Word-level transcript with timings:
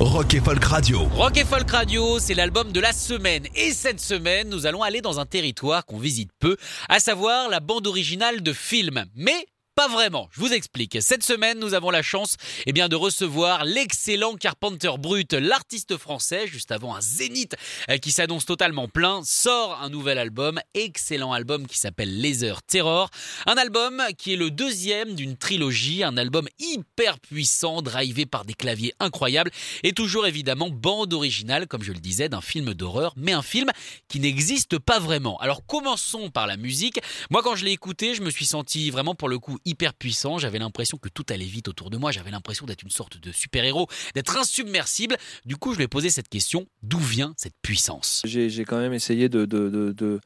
Rock 0.00 0.34
et 0.34 0.40
Folk 0.40 0.64
Radio. 0.64 1.08
Rock 1.16 1.36
et 1.38 1.44
Folk 1.44 1.68
Radio, 1.72 2.20
c'est 2.20 2.34
l'album 2.34 2.70
de 2.70 2.78
la 2.78 2.92
semaine. 2.92 3.48
Et 3.56 3.72
cette 3.72 3.98
semaine, 3.98 4.48
nous 4.48 4.64
allons 4.64 4.84
aller 4.84 5.00
dans 5.00 5.18
un 5.18 5.26
territoire 5.26 5.84
qu'on 5.86 5.98
visite 5.98 6.30
peu, 6.38 6.56
à 6.88 7.00
savoir 7.00 7.48
la 7.48 7.58
bande 7.58 7.88
originale 7.88 8.40
de 8.40 8.52
films. 8.52 9.06
Mais 9.16 9.48
pas 9.78 9.86
vraiment, 9.86 10.28
je 10.32 10.40
vous 10.40 10.52
explique. 10.52 10.98
Cette 11.00 11.22
semaine, 11.22 11.60
nous 11.60 11.72
avons 11.72 11.90
la 11.90 12.02
chance 12.02 12.34
eh 12.66 12.72
bien, 12.72 12.88
de 12.88 12.96
recevoir 12.96 13.64
l'excellent 13.64 14.34
Carpenter 14.34 14.90
Brut, 14.98 15.34
l'artiste 15.34 15.96
français, 15.98 16.48
juste 16.48 16.72
avant 16.72 16.96
un 16.96 17.00
zénith 17.00 17.54
euh, 17.88 17.98
qui 17.98 18.10
s'annonce 18.10 18.44
totalement 18.44 18.88
plein, 18.88 19.22
sort 19.22 19.80
un 19.80 19.88
nouvel 19.88 20.18
album, 20.18 20.58
excellent 20.74 21.32
album 21.32 21.68
qui 21.68 21.78
s'appelle 21.78 22.20
Laser 22.20 22.60
Terror. 22.64 23.08
Un 23.46 23.54
album 23.54 24.02
qui 24.18 24.32
est 24.32 24.36
le 24.36 24.50
deuxième 24.50 25.14
d'une 25.14 25.36
trilogie, 25.36 26.02
un 26.02 26.16
album 26.16 26.48
hyper 26.58 27.20
puissant, 27.20 27.80
drivé 27.80 28.26
par 28.26 28.44
des 28.44 28.54
claviers 28.54 28.94
incroyables, 28.98 29.52
et 29.84 29.92
toujours 29.92 30.26
évidemment 30.26 30.70
bande 30.70 31.14
originale, 31.14 31.68
comme 31.68 31.84
je 31.84 31.92
le 31.92 32.00
disais, 32.00 32.28
d'un 32.28 32.40
film 32.40 32.74
d'horreur, 32.74 33.14
mais 33.16 33.30
un 33.30 33.42
film 33.42 33.70
qui 34.08 34.18
n'existe 34.18 34.80
pas 34.80 34.98
vraiment. 34.98 35.38
Alors 35.38 35.64
commençons 35.64 36.30
par 36.30 36.48
la 36.48 36.56
musique. 36.56 36.98
Moi, 37.30 37.42
quand 37.44 37.54
je 37.54 37.64
l'ai 37.64 37.70
écouté, 37.70 38.16
je 38.16 38.22
me 38.22 38.30
suis 38.30 38.46
senti 38.46 38.90
vraiment 38.90 39.14
pour 39.14 39.28
le 39.28 39.38
coup 39.38 39.56
hyper 39.68 39.94
puissant. 39.94 40.38
J'avais 40.38 40.58
l'impression 40.58 40.98
que 40.98 41.08
tout 41.08 41.24
allait 41.28 41.44
vite 41.44 41.68
autour 41.68 41.90
de 41.90 41.96
moi. 41.96 42.10
J'avais 42.10 42.30
l'impression 42.30 42.66
d'être 42.66 42.82
une 42.82 42.90
sorte 42.90 43.18
de 43.18 43.32
super-héros, 43.32 43.86
d'être 44.14 44.36
insubmersible. 44.36 45.16
Du 45.44 45.56
coup, 45.56 45.72
je 45.72 45.78
lui 45.78 45.84
ai 45.84 45.88
posé 45.88 46.10
cette 46.10 46.28
question 46.28 46.66
d'où 46.82 46.98
vient 46.98 47.34
cette 47.36 47.54
puissance? 47.62 48.22
J'ai 48.24 48.64
quand 48.64 48.78
même 48.78 48.92
essayé 48.92 49.28
de, 49.28 49.44
de, 49.44 49.68
de, 49.68 50.20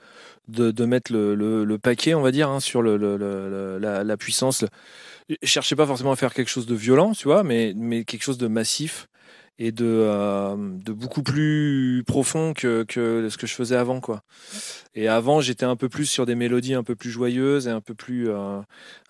de, 0.48 0.70
de- 0.70 0.84
mettre 0.84 1.12
le, 1.12 1.76
paquet, 1.78 2.14
on 2.14 2.22
va 2.22 2.30
dire, 2.32 2.48
hein, 2.48 2.60
sur 2.60 2.82
la 2.82 4.16
puissance. 4.16 4.64
Je 5.28 5.36
cherchais 5.42 5.76
pas 5.76 5.86
forcément 5.86 6.12
à 6.12 6.16
faire 6.16 6.34
quelque 6.34 6.48
chose 6.48 6.66
de 6.66 6.74
violent, 6.74 7.12
tu 7.12 7.24
vois, 7.24 7.42
mais, 7.42 7.72
mais 7.76 8.04
quelque 8.04 8.22
chose 8.22 8.38
de 8.38 8.48
massif 8.48 9.08
et 9.58 9.70
de, 9.72 9.84
euh, 9.86 10.56
de 10.58 10.92
beaucoup 10.92 11.22
plus 11.22 12.02
profond 12.06 12.52
que, 12.54 12.84
que 12.84 13.28
ce 13.30 13.36
que 13.36 13.46
je 13.46 13.54
faisais 13.54 13.76
avant, 13.76 14.00
quoi. 14.00 14.22
Et 14.94 15.08
avant, 15.08 15.40
j'étais 15.40 15.64
un 15.64 15.76
peu 15.76 15.88
plus 15.88 16.06
sur 16.06 16.26
des 16.26 16.34
mélodies 16.34 16.74
un 16.74 16.82
peu 16.82 16.94
plus 16.96 17.10
joyeuses 17.10 17.66
et 17.68 17.70
un 17.70 17.80
peu 17.80 17.94
plus, 17.94 18.28
euh, 18.30 18.60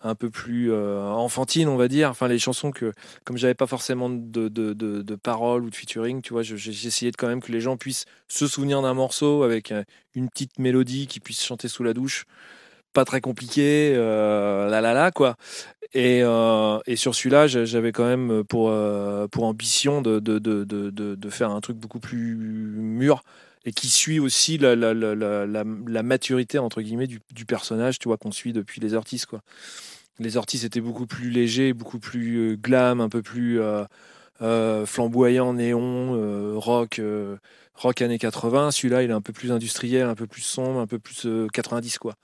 un 0.03 0.15
peu 0.15 0.31
plus 0.31 0.73
euh, 0.73 1.03
enfantines, 1.11 1.69
on 1.69 1.77
va 1.77 1.89
dire. 1.89 2.11
Enfin, 2.11 2.29
les 2.29 2.39
chansons 2.39 2.71
que, 2.71 2.93
comme 3.25 3.37
j'avais 3.37 3.55
pas 3.55 3.67
forcément 3.67 4.11
de, 4.11 4.49
de, 4.49 4.73
de, 4.75 5.03
de 5.03 5.15
paroles 5.17 5.65
ou 5.65 5.71
de 5.71 5.75
featuring, 5.77 6.23
tu 6.23 6.33
vois, 6.33 6.43
je- 6.43 6.57
j'ai 6.57 6.87
essayé 6.89 7.11
de 7.11 7.17
quand 7.17 7.29
même 7.29 7.43
que 7.43 7.53
les 7.53 7.61
gens 7.61 7.77
puissent 7.77 8.07
se 8.29 8.47
souvenir 8.47 8.83
d'un 8.83 8.95
morceau 8.95 9.43
avec 9.43 9.73
euh, 9.73 9.85
une 10.15 10.29
petite 10.29 10.59
mélodie 10.59 11.07
qu'ils 11.07 11.23
puissent 11.23 11.45
chanter 11.45 11.69
sous 11.69 11.83
la 11.83 11.95
douche. 11.95 12.25
Pas 12.93 13.07
très 13.07 13.23
compliqué, 13.23 13.95
euh, 13.97 14.69
la 14.69 14.83
la 14.83 14.93
la 14.93 15.11
quoi. 15.11 15.37
Et, 15.95 16.23
euh, 16.25 16.79
et 16.87 16.97
sur 16.97 17.15
celui-là, 17.15 17.47
j'a- 17.47 17.65
j'avais 17.67 17.93
quand 17.93 18.07
même 18.07 18.45
pour, 18.45 18.71
euh, 18.71 19.29
pour 19.29 19.45
ambition 19.45 20.03
de, 20.03 20.21
de, 20.21 20.39
de, 20.39 20.65
de, 20.65 21.31
faire 21.31 21.51
un 21.51 21.61
truc 21.63 21.77
beaucoup 21.79 22.01
plus 22.01 22.35
mûr 22.37 23.23
et 23.65 23.73
qui 23.73 23.89
suit 23.91 24.21
aussi 24.21 24.59
la, 24.59 24.77
la, 24.77 24.95
la, 24.95 25.15
la, 25.15 25.47
la- 25.47 26.03
maturité 26.03 26.59
entre 26.59 26.83
guillemets 26.83 27.07
du, 27.07 27.21
du 27.33 27.47
personnage, 27.47 27.99
tu 27.99 28.09
vois, 28.09 28.19
qu'on 28.19 28.33
suit 28.33 28.53
depuis 28.53 28.81
les 28.81 28.95
Ortiz 28.95 29.27
quoi. 29.27 29.43
Les 30.19 30.37
Ortiz 30.37 30.65
étaient 30.65 30.81
beaucoup 30.83 31.07
plus 31.07 31.31
légers, 31.31 31.73
beaucoup 31.75 31.99
plus 32.01 32.53
euh, 32.53 32.57
glam, 32.57 33.01
un 33.01 33.09
peu 33.09 33.23
plus 33.23 33.61
flamboyant, 34.87 35.55
néon, 35.55 36.59
rock, 36.59 37.01
rock 37.75 38.03
années 38.03 38.19
80. 38.19 38.71
Celui-là, 38.71 39.03
il 39.03 39.11
est 39.11 39.15
un 39.15 39.21
peu 39.21 39.33
plus 39.33 39.53
industriel, 39.53 40.07
un 40.09 40.15
peu 40.15 40.27
plus 40.27 40.43
sombre, 40.43 40.81
un 40.81 40.87
peu 40.87 40.99
plus 40.99 41.27
euh, 41.27 41.47
90 41.53 41.99
quoi. 41.99 42.15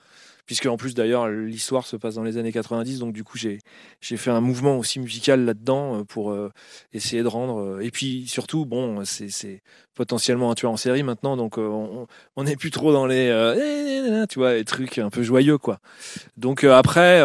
Puisque 0.48 0.64
en 0.64 0.78
plus 0.78 0.94
d'ailleurs 0.94 1.28
l'histoire 1.28 1.86
se 1.86 1.94
passe 1.94 2.14
dans 2.14 2.22
les 2.22 2.38
années 2.38 2.52
90, 2.52 3.00
donc 3.00 3.12
du 3.12 3.22
coup 3.22 3.36
j'ai 3.36 3.58
fait 4.00 4.30
un 4.30 4.40
mouvement 4.40 4.78
aussi 4.78 4.98
musical 4.98 5.44
là-dedans 5.44 5.98
euh, 6.00 6.04
pour 6.04 6.30
euh, 6.32 6.50
essayer 6.94 7.22
de 7.22 7.28
rendre. 7.28 7.60
euh, 7.60 7.80
et 7.80 7.90
puis 7.90 8.26
surtout, 8.26 8.64
bon, 8.64 9.04
c'est 9.04 9.28
c'est 9.28 9.62
potentiellement 9.94 10.50
un 10.50 10.54
tueur 10.54 10.72
en 10.72 10.78
série 10.78 11.02
maintenant, 11.02 11.36
donc 11.36 11.58
on 11.58 12.06
n'est 12.44 12.56
plus 12.56 12.70
trop 12.70 12.92
dans 12.94 13.04
les 13.06 13.28
euh, 13.28 14.24
tu 14.26 14.38
vois 14.38 14.54
les 14.54 14.64
trucs 14.64 14.96
un 14.96 15.10
peu 15.10 15.22
joyeux 15.22 15.58
quoi. 15.58 15.80
Donc 16.38 16.64
après. 16.64 17.20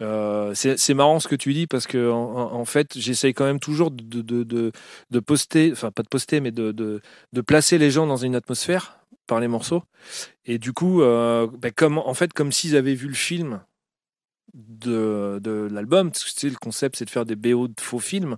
euh, 0.00 0.52
c'est 0.54 0.94
marrant 0.94 1.20
ce 1.20 1.28
que 1.28 1.36
tu 1.36 1.52
dis 1.52 1.66
parce 1.66 1.86
que 1.86 2.10
en, 2.10 2.64
fait 2.64 2.98
j'essaye 2.98 3.34
quand 3.34 3.44
même 3.44 3.60
toujours 3.60 3.90
de, 3.92 4.22
de, 4.22 4.42
de, 4.44 4.72
de 5.10 5.20
poster, 5.20 5.70
enfin 5.72 5.90
pas 5.92 6.02
de 6.02 6.08
poster 6.08 6.40
mais 6.40 6.50
de 6.50 7.00
placer 7.46 7.78
les 7.78 7.90
gens 7.90 8.06
dans 8.06 8.16
une 8.16 8.34
atmosphère 8.34 9.01
par 9.26 9.40
les 9.40 9.48
morceaux. 9.48 9.82
Et 10.44 10.58
du 10.58 10.72
coup 10.72 11.02
euh, 11.02 11.46
ben, 11.58 11.72
comme 11.72 11.98
en 11.98 12.14
fait 12.14 12.32
comme 12.32 12.52
s'ils 12.52 12.76
avaient 12.76 12.94
vu 12.94 13.08
le 13.08 13.14
film 13.14 13.60
de, 14.54 15.38
de 15.42 15.68
l'album 15.70 16.10
parce 16.10 16.24
que 16.24 16.30
tu 16.30 16.40
sais, 16.40 16.48
le 16.50 16.56
concept 16.56 16.96
c'est 16.96 17.04
de 17.04 17.10
faire 17.10 17.24
des 17.24 17.36
BO 17.36 17.68
de 17.68 17.80
faux 17.80 17.98
films. 17.98 18.36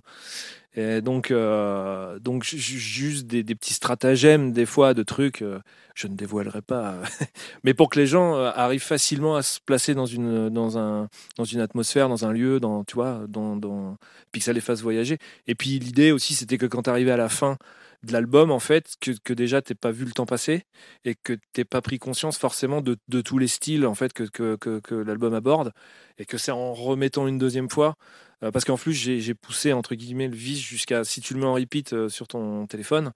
Et 0.77 1.01
donc 1.01 1.31
euh, 1.31 2.19
donc 2.19 2.43
ju- 2.43 2.57
ju- 2.57 2.79
juste 2.79 3.27
des, 3.27 3.43
petits 3.43 3.73
stratagèmes 3.73 4.51
des 4.51 4.65
fois 4.65 4.93
de 4.93 5.03
trucs 5.03 5.41
euh, 5.41 5.59
je 5.93 6.07
ne 6.07 6.15
dévoilerai 6.15 6.61
pas 6.61 6.95
mais 7.63 7.73
pour 7.73 7.89
que 7.89 7.97
les 7.97 8.07
gens 8.07 8.35
arrivent 8.35 8.83
facilement 8.83 9.37
à 9.37 9.41
se 9.41 9.59
placer 9.65 9.93
dans 9.95 10.05
une 10.05 10.49
dans 10.49 10.77
un 10.77 11.07
dans 11.37 11.45
une 11.45 11.61
atmosphère 11.61 12.09
dans 12.09 12.25
un 12.25 12.33
lieu 12.33 12.59
dans 12.59 12.83
tu 12.83 12.95
vois 12.95 13.21
dans, 13.29 13.55
dans 13.55 13.97
puis 14.33 14.39
que 14.41 14.45
ça 14.45 14.53
les 14.53 14.59
fasse 14.61 14.81
voyager. 14.81 15.17
Et 15.47 15.55
puis 15.55 15.79
l'idée 15.79 16.11
aussi 16.11 16.35
c'était 16.35 16.57
que 16.57 16.65
quand 16.65 16.83
tu 16.83 16.89
arrivais 16.89 17.11
à 17.11 17.17
la 17.17 17.29
fin 17.29 17.57
de 18.05 18.13
l'album 18.13 18.51
en 18.51 18.59
fait 18.59 18.95
que, 19.01 19.11
que 19.23 19.33
déjà 19.33 19.61
t'es 19.61 19.75
pas 19.75 19.91
vu 19.91 20.05
le 20.05 20.11
temps 20.11 20.25
passer 20.25 20.63
et 21.03 21.15
que 21.15 21.33
t'es 21.53 21.65
pas 21.65 21.81
pris 21.81 21.99
conscience 21.99 22.37
forcément 22.37 22.81
de, 22.81 22.97
de 23.07 23.21
tous 23.21 23.37
les 23.37 23.47
styles 23.47 23.85
en 23.85 23.95
fait 23.95 24.13
que, 24.13 24.23
que, 24.23 24.55
que, 24.79 24.95
l'album 24.95 25.33
aborde 25.33 25.73
et 26.17 26.25
que 26.25 26.37
c'est 26.37 26.51
en 26.51 26.73
remettant 26.73 27.27
une 27.27 27.37
deuxième 27.37 27.69
fois 27.69 27.95
euh, 28.43 28.51
parce 28.51 28.63
qu'en 28.63 28.77
plus 28.77 28.93
j'ai 28.93 29.33
poussé 29.33 29.73
entre 29.73 29.95
guillemets 29.95 30.27
le 30.27 30.35
vis 30.35 30.59
jusqu'à 30.59 31.03
si 31.03 31.19
tu 31.19 31.33
le 31.33 31.39
mets 31.39 31.45
en 31.47 31.55
repeat 31.55 31.93
euh, 31.93 32.07
sur 32.07 32.27
ton 32.27 32.67
téléphone 32.67 33.11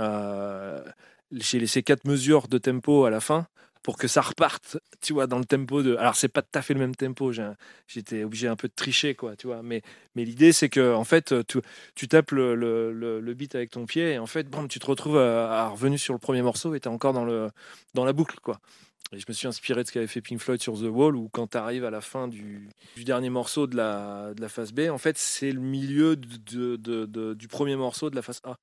euh, 0.00 0.82
j'ai 1.30 1.58
laissé 1.58 1.82
quatre 1.82 2.04
mesures 2.04 2.48
de 2.48 2.58
tempo 2.58 3.04
à 3.04 3.10
la 3.10 3.20
fin 3.20 3.46
pour 3.82 3.96
que 3.98 4.06
ça 4.08 4.20
reparte, 4.20 4.78
tu 5.00 5.12
vois, 5.12 5.26
dans 5.26 5.38
le 5.38 5.44
tempo 5.44 5.82
de. 5.82 5.96
Alors 5.96 6.14
c'est 6.16 6.28
pas 6.28 6.42
tout 6.42 6.56
à 6.58 6.62
fait 6.62 6.74
le 6.74 6.80
même 6.80 6.94
tempo. 6.94 7.32
J'étais 7.88 8.22
obligé 8.24 8.48
un 8.48 8.56
peu 8.56 8.68
de 8.68 8.74
tricher, 8.74 9.14
quoi, 9.14 9.34
tu 9.36 9.46
vois. 9.48 9.62
Mais, 9.62 9.82
mais 10.14 10.24
l'idée 10.24 10.52
c'est 10.52 10.68
que 10.68 10.94
en 10.94 11.04
fait, 11.04 11.34
tu, 11.46 11.58
tu 11.94 12.08
tapes 12.08 12.30
le, 12.32 12.54
le, 12.54 12.92
le- 12.92 13.20
le 13.20 13.34
beat 13.34 13.54
avec 13.54 13.70
ton 13.70 13.86
pied 13.86 14.12
et 14.12 14.18
en 14.18 14.26
fait, 14.26 14.48
bon, 14.48 14.68
tu 14.68 14.78
te 14.78 14.86
retrouves 14.86 15.18
à, 15.18 15.64
à 15.64 15.68
revenu 15.68 15.98
sur 15.98 16.12
le 16.14 16.18
premier 16.20 16.42
morceau 16.42 16.74
et 16.74 16.80
t'es 16.80 16.88
encore 16.88 17.12
dans 17.12 17.24
le 17.24 17.50
dans 17.94 18.04
la 18.04 18.12
boucle, 18.12 18.38
quoi. 18.40 18.60
Et 19.14 19.18
je 19.18 19.26
me 19.28 19.34
suis 19.34 19.46
inspiré 19.46 19.82
de 19.82 19.88
ce 19.88 19.92
qu'avait 19.92 20.06
fait 20.06 20.22
Pink 20.22 20.38
Floyd 20.40 20.62
sur 20.62 20.72
The 20.74 20.84
Wall, 20.84 21.16
où 21.16 21.28
quand 21.28 21.48
tu 21.48 21.58
arrives 21.58 21.84
à 21.84 21.90
la 21.90 22.00
fin 22.00 22.28
du, 22.28 22.70
du 22.96 23.04
dernier 23.04 23.28
morceau 23.28 23.66
de 23.66 23.76
la, 23.76 24.32
de 24.34 24.40
la 24.40 24.48
phase 24.48 24.72
B, 24.72 24.88
en 24.90 24.96
fait, 24.96 25.18
c'est 25.18 25.50
le 25.52 25.60
milieu 25.60 26.16
de, 26.16 26.76
de- 26.76 27.04
de- 27.04 27.34
du 27.34 27.46
premier 27.46 27.76
morceau 27.76 28.08
de 28.08 28.16
la 28.16 28.22
phase 28.22 28.40
A. 28.44 28.54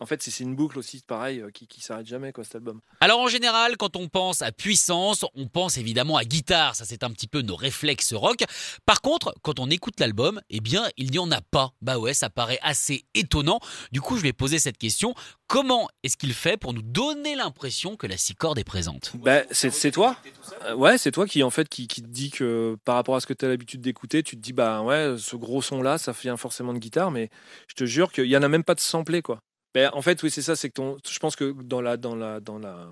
En 0.00 0.06
fait, 0.06 0.22
c'est 0.22 0.40
une 0.40 0.54
boucle 0.54 0.78
aussi, 0.78 1.02
pareil, 1.06 1.40
euh, 1.40 1.50
qui, 1.50 1.66
qui 1.66 1.80
s'arrête 1.80 2.06
jamais, 2.06 2.32
quoi, 2.32 2.44
cet 2.44 2.56
album. 2.56 2.80
Alors 3.00 3.20
en 3.20 3.28
général, 3.28 3.76
quand 3.76 3.96
on 3.96 4.08
pense 4.08 4.42
à 4.42 4.52
puissance, 4.52 5.24
on 5.34 5.48
pense 5.48 5.78
évidemment 5.78 6.16
à 6.16 6.24
guitare, 6.24 6.74
ça 6.74 6.84
c'est 6.84 7.02
un 7.02 7.10
petit 7.10 7.28
peu 7.28 7.42
nos 7.42 7.56
réflexes 7.56 8.12
rock. 8.12 8.44
Par 8.84 9.00
contre, 9.00 9.34
quand 9.42 9.58
on 9.58 9.68
écoute 9.70 9.98
l'album, 10.00 10.40
eh 10.50 10.60
bien, 10.60 10.88
il 10.96 11.10
n'y 11.10 11.18
en 11.18 11.30
a 11.30 11.40
pas. 11.40 11.72
Bah 11.82 11.98
ouais, 11.98 12.14
ça 12.14 12.30
paraît 12.30 12.58
assez 12.62 13.04
étonnant. 13.14 13.60
Du 13.92 14.00
coup, 14.00 14.16
je 14.16 14.22
vais 14.22 14.32
poser 14.32 14.58
cette 14.58 14.78
question. 14.78 15.14
Comment 15.48 15.88
est-ce 16.02 16.16
qu'il 16.16 16.34
fait 16.34 16.56
pour 16.56 16.72
nous 16.74 16.82
donner 16.82 17.36
l'impression 17.36 17.96
que 17.96 18.06
la 18.06 18.16
six 18.16 18.34
cordes 18.34 18.58
est 18.58 18.64
présente? 18.64 19.12
Bah, 19.16 19.42
c'est 19.50 19.90
toi? 19.90 20.16
Euh, 20.64 20.74
Ouais, 20.74 20.98
c'est 20.98 21.10
toi 21.12 21.26
qui 21.26 21.42
en 21.42 21.50
fait 21.50 21.68
qui, 21.68 21.88
qui 21.88 22.02
te 22.02 22.08
dit 22.08 22.30
que 22.30 22.76
par 22.84 22.96
rapport 22.96 23.16
à 23.16 23.20
ce 23.20 23.26
que 23.26 23.32
tu 23.32 23.44
as 23.44 23.48
l'habitude 23.48 23.80
d'écouter, 23.80 24.22
tu 24.22 24.36
te 24.36 24.40
dis 24.42 24.52
bah 24.52 24.82
ouais, 24.82 25.14
ce 25.18 25.36
gros 25.36 25.62
son 25.62 25.80
là, 25.82 25.96
ça 25.98 26.12
vient 26.12 26.36
forcément 26.36 26.74
de 26.74 26.78
guitare, 26.78 27.10
mais 27.10 27.30
je 27.68 27.74
te 27.74 27.84
jure 27.86 28.12
qu'il 28.12 28.26
y 28.26 28.36
en 28.36 28.42
a 28.42 28.48
même 28.48 28.64
pas 28.64 28.74
de 28.74 28.80
samplé 28.80 29.22
quoi. 29.22 29.40
Ben, 29.76 29.90
en 29.92 30.00
fait, 30.00 30.22
oui, 30.22 30.30
c'est 30.30 30.40
ça, 30.40 30.56
c'est 30.56 30.70
que 30.70 30.74
ton, 30.74 30.96
je 31.06 31.18
pense 31.18 31.36
que 31.36 31.52
dans 31.62 31.82
la 31.82 31.98
dans 31.98 32.16
la 32.16 32.40
dans 32.40 32.58
la 32.58 32.88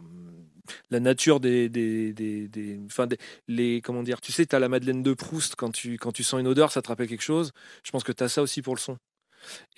la 0.91 1.01
nature 1.01 1.41
des 1.41 1.71
des, 1.71 2.13
des, 2.13 2.47
des- 2.47 2.79
enfin 2.85 3.09
les 3.49 3.81
comment 3.81 4.03
dire, 4.03 4.21
tu 4.21 4.33
sais, 4.33 4.45
tu 4.45 4.55
as 4.55 4.59
la 4.59 4.69
Madeleine 4.69 5.03
de 5.03 5.15
Proust 5.15 5.55
quand 5.57 5.71
tu 5.71 5.97
quand 5.97 6.13
tu 6.13 6.23
sens 6.23 6.41
une 6.41 6.47
odeur, 6.47 6.71
ça 6.73 6.83
te 6.83 6.89
rappelle 6.89 7.09
quelque 7.09 7.23
chose. 7.23 7.53
Je 7.85 7.91
pense 7.91 8.05
que 8.05 8.13
tu 8.13 8.23
as 8.23 8.29
ça 8.29 8.43
aussi 8.43 8.61
pour 8.61 8.75
le 8.75 8.81
son. 8.81 8.99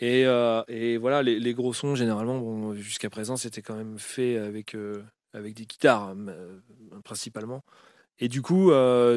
Et, 0.00 0.26
euh, 0.26 0.62
et 0.68 0.98
voilà, 0.98 1.22
les, 1.22 1.54
gros 1.54 1.74
sons, 1.74 1.94
généralement, 1.96 2.38
bon, 2.38 2.74
jusqu'à 2.74 3.10
présent, 3.10 3.36
c'était 3.36 3.62
quand 3.62 3.76
même 3.76 3.98
fait 3.98 4.36
avec, 4.38 4.74
euh, 4.76 5.04
avec 5.34 5.54
des 5.54 5.66
guitares, 5.66 6.14
euh, 6.28 6.60
principalement. 7.04 7.62
Et 8.18 8.28
du 8.28 8.42
coup, 8.42 8.70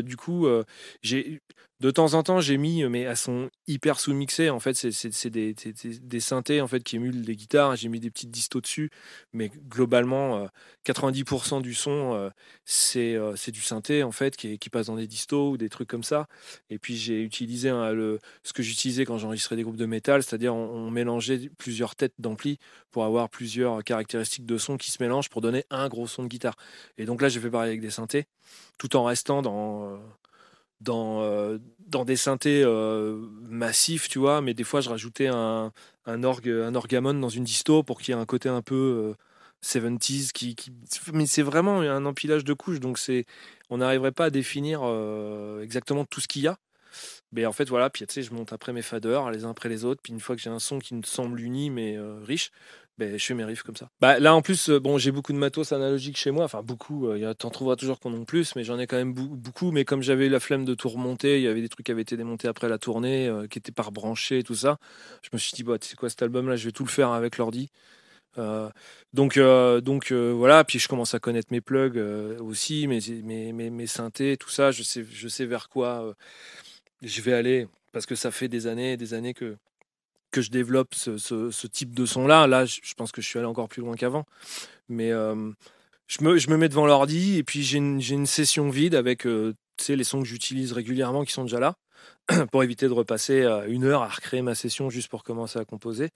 du 0.04 0.18
coup 0.18 0.48
euh, 0.48 0.64
j'ai 1.02 1.42
De 1.80 1.92
temps 1.92 2.14
en 2.14 2.24
temps, 2.24 2.42
j'ai 2.42 2.58
mis, 2.58 2.84
mais 2.90 3.02
elles 3.02 3.16
sont 3.16 3.50
hyper 3.66 4.02
sous-mixées. 4.02 4.50
En 4.50 4.60
fait, 4.60 4.74
c'est- 4.74 5.30
des, 5.30 5.54
des- 5.54 5.72
des- 6.00 6.20
synthés 6.20 6.60
en 6.60 6.68
fait, 6.68 6.84
qui 6.84 6.98
émulent 6.98 7.22
des 7.24 7.38
guitares. 7.38 7.78
J'ai 7.78 7.88
mis 7.88 8.02
des 8.02 8.12
petites 8.12 8.32
distos 8.32 8.60
dessus. 8.60 8.90
Mais 9.32 9.50
globalement, 9.70 10.40
euh, 10.44 10.48
90% 10.84 11.62
du 11.62 11.74
son, 11.74 12.14
euh, 12.16 12.30
c'est 12.66 13.16
euh, 13.16 13.34
du 13.48 13.62
synthé 13.62 14.04
en 14.04 14.12
fait, 14.12 14.36
qui, 14.36 14.60
qui 14.60 14.70
passe 14.70 14.88
dans 14.88 14.98
des 14.98 15.08
distos 15.08 15.52
ou 15.52 15.58
des 15.58 15.70
trucs 15.70 15.88
comme 15.88 16.04
ça. 16.04 16.28
Et 16.70 16.80
puis, 16.80 16.98
j'ai 16.98 17.22
utilisé 17.24 17.70
hein, 17.70 17.94
le, 17.94 18.20
ce 18.44 18.52
que 18.52 18.62
j'utilisais 18.62 19.06
quand 19.06 19.18
j'enregistrais 19.18 19.56
des 19.56 19.64
groupes 19.64 19.78
de 19.78 19.86
métal, 19.86 20.22
c'est-à-dire 20.22 20.54
on, 20.54 20.70
on 20.70 20.92
mélangeait 20.92 21.50
plusieurs 21.58 21.96
têtes 21.96 22.14
d'ampli 22.20 22.58
pour 22.92 23.06
avoir 23.06 23.30
plusieurs 23.30 23.86
caractéristiques 23.86 24.46
de 24.46 24.58
son 24.58 24.76
qui 24.76 24.92
se 24.92 25.02
mélangent 25.02 25.30
pour 25.30 25.40
donner 25.40 25.64
un 25.70 25.88
gros 25.88 26.08
son 26.08 26.24
de 26.24 26.28
guitare. 26.28 26.56
Et 26.98 27.06
donc 27.06 27.22
là, 27.22 27.30
j'ai 27.30 27.40
fait 27.40 27.50
pareil 27.50 27.70
avec 27.70 27.80
des 27.82 27.90
synthés, 27.90 28.26
tout 28.78 28.98
en 28.98 29.06
restant 29.06 29.42
dans, 29.42 29.94
euh, 29.94 29.98
dans, 30.82 31.22
euh, 31.22 31.58
dans 31.88 32.06
des 32.06 32.16
synthés 32.16 32.64
euh, 32.66 33.18
massifs, 33.42 34.08
tu 34.10 34.20
vois, 34.20 34.42
mais 34.42 34.54
des 34.54 34.64
fois, 34.64 34.82
je 34.82 34.90
rajoutais 34.90 35.28
un, 35.28 35.72
orgue, 36.24 36.50
un 36.50 36.76
orgamon 36.76 37.14
dans 37.14 37.30
une 37.30 37.44
disto 37.44 37.84
pour 37.84 38.02
qu'il 38.02 38.14
y 38.14 38.18
ait 38.18 38.22
un 38.22 38.26
côté 38.26 38.50
un 38.50 38.62
peu 38.62 38.76
euh, 38.76 39.16
70s. 39.62 40.32
Qui, 40.32 40.56
qui- 40.56 40.72
Mais 41.14 41.26
c'est 41.26 41.42
vraiment 41.42 41.80
un 41.82 42.06
empilage 42.06 42.44
de 42.46 42.54
couches, 42.54 42.80
donc 42.80 42.98
c'est 42.98 43.26
on 43.70 43.78
n'arriverait 43.78 44.12
pas 44.12 44.26
à 44.26 44.30
définir 44.30 44.82
euh, 44.84 45.62
exactement 45.62 46.06
tout 46.06 46.22
ce 46.22 46.28
qu'il 46.28 46.44
y 46.44 46.48
a. 46.48 46.58
Mais 47.32 47.46
en 47.46 47.52
fait, 47.52 47.70
voilà, 47.70 47.90
puis 47.90 48.06
tu 48.08 48.14
sais, 48.14 48.24
je 48.24 48.34
monte 48.34 48.54
après 48.54 48.74
mes 48.74 48.82
faders, 48.82 49.30
les 49.32 49.46
uns 49.46 49.52
après 49.52 49.70
les 49.70 49.86
autres, 49.86 50.02
puis 50.02 50.14
une 50.14 50.20
fois 50.20 50.36
que 50.36 50.42
j'ai 50.42 50.50
un 50.50 50.60
son 50.60 50.80
qui 50.80 50.96
me 50.96 51.04
semble 51.04 51.40
uni 51.42 51.70
mais 51.70 51.98
riche, 52.24 52.52
ben, 53.00 53.18
je 53.18 53.26
fais 53.26 53.34
mes 53.34 53.46
riffs 53.46 53.64
comme 53.64 53.78
ça. 53.78 53.90
Bah, 54.02 54.20
là, 54.20 54.36
en 54.36 54.42
plus, 54.42 54.70
euh, 54.70 54.78
bon, 54.78 54.98
j'ai 54.98 55.14
beaucoup 55.14 55.32
de 55.32 55.38
matos 55.38 55.72
analogique 55.72 56.18
chez 56.18 56.32
moi, 56.32 56.44
enfin 56.44 56.62
beaucoup, 56.62 57.08
euh, 57.08 57.34
t'en 57.34 57.50
trouveras 57.50 57.78
toujours 57.78 57.98
qu'on 58.02 58.14
en 58.14 58.26
plus, 58.26 58.58
mais 58.58 58.66
j'en 58.66 58.78
ai 58.78 58.88
quand 58.88 58.98
même 58.98 59.14
beaucoup. 59.14 59.72
Mais 59.72 59.86
comme 59.86 60.02
j'avais 60.02 60.26
eu 60.26 60.30
la 60.30 60.42
flemme 60.42 60.66
de 60.66 60.76
tout 60.76 60.90
remonter, 60.90 61.38
il 61.38 61.44
y 61.44 61.48
avait 61.48 61.62
des 61.62 61.70
trucs 61.70 61.86
qui 61.86 61.94
avaient 61.94 62.02
été 62.02 62.18
démontés 62.18 62.50
après 62.50 62.68
la 62.68 62.78
tournée, 62.78 63.30
euh, 63.30 63.48
qui 63.48 63.58
étaient 63.58 63.72
pas 63.72 63.84
rebranchés 63.84 64.40
et 64.40 64.44
tout 64.44 64.54
ça, 64.54 64.80
je 65.22 65.30
me 65.32 65.38
suis 65.38 65.54
dit, 65.54 65.64
bah, 65.64 65.80
tu 65.80 65.88
sais 65.88 65.96
quoi, 65.96 66.10
cet 66.10 66.22
album-là, 66.22 66.58
je 66.58 66.66
vais 66.66 66.74
tout 66.74 66.84
le 66.84 66.90
faire 66.90 67.12
avec 67.12 67.38
l'ordi. 67.38 67.70
Euh, 68.38 68.70
donc, 69.14 69.40
donc 69.40 70.12
voilà, 70.12 70.66
puis 70.66 70.78
je 70.78 70.90
commence 70.90 71.14
à 71.14 71.20
connaître 71.20 71.54
mes 71.54 71.62
plugs 71.62 71.98
aussi, 72.42 72.86
mes, 72.88 73.00
mes, 73.24 73.54
mes, 73.54 73.70
mes 73.70 73.88
synthés, 73.88 74.36
tout 74.36 74.50
ça, 74.50 74.72
je 74.72 74.84
sais, 74.84 75.06
je 75.10 75.28
sais 75.30 75.46
vers 75.46 75.70
quoi 75.70 76.14
je 77.02 77.22
vais 77.22 77.34
aller, 77.34 77.68
parce 77.94 78.06
que 78.06 78.16
ça 78.16 78.30
fait 78.30 78.50
des 78.50 78.68
années 78.68 78.94
et 78.94 78.98
des 78.98 79.14
années 79.14 79.34
que, 79.34 79.56
que 80.32 80.42
je 80.42 80.52
développe 80.52 80.94
ce, 80.96 81.18
ce- 81.18 81.68
type 81.68 81.94
de 81.96 82.06
son-là. 82.06 82.48
Là, 82.48 82.66
je 82.66 82.94
pense 82.96 83.12
que 83.12 83.22
je 83.22 83.28
suis 83.28 83.40
allé 83.40 83.48
encore 83.48 83.68
plus 83.70 83.82
loin 83.82 83.96
qu'avant. 83.96 84.26
Mais 84.90 85.12
euh, 85.12 85.52
je, 86.08 86.24
me, 86.24 86.38
je 86.38 86.50
me 86.50 86.58
mets 86.58 86.70
devant 86.70 86.86
l'ordi 86.86 87.38
et 87.38 87.44
puis 87.44 87.64
j'ai 87.64 87.78
une, 87.78 88.02
une 88.02 88.26
session 88.26 88.70
vide 88.70 88.96
avec 88.96 89.26
euh, 89.28 89.54
les 89.88 90.04
sons 90.04 90.22
que 90.22 90.28
j'utilise 90.28 90.74
régulièrement 90.74 91.24
qui 91.26 91.34
sont 91.34 91.44
déjà 91.44 91.60
là, 91.60 91.76
pour 92.52 92.64
éviter 92.64 92.88
de 92.88 92.94
repasser 92.94 93.42
euh, 93.42 93.66
une 93.68 93.86
heure 93.86 94.04
à 94.04 94.10
recréer 94.10 94.42
ma 94.42 94.56
session 94.56 94.90
juste 94.90 95.10
pour 95.10 95.24
commencer 95.24 95.60
à 95.60 95.66
composer. 95.66 96.10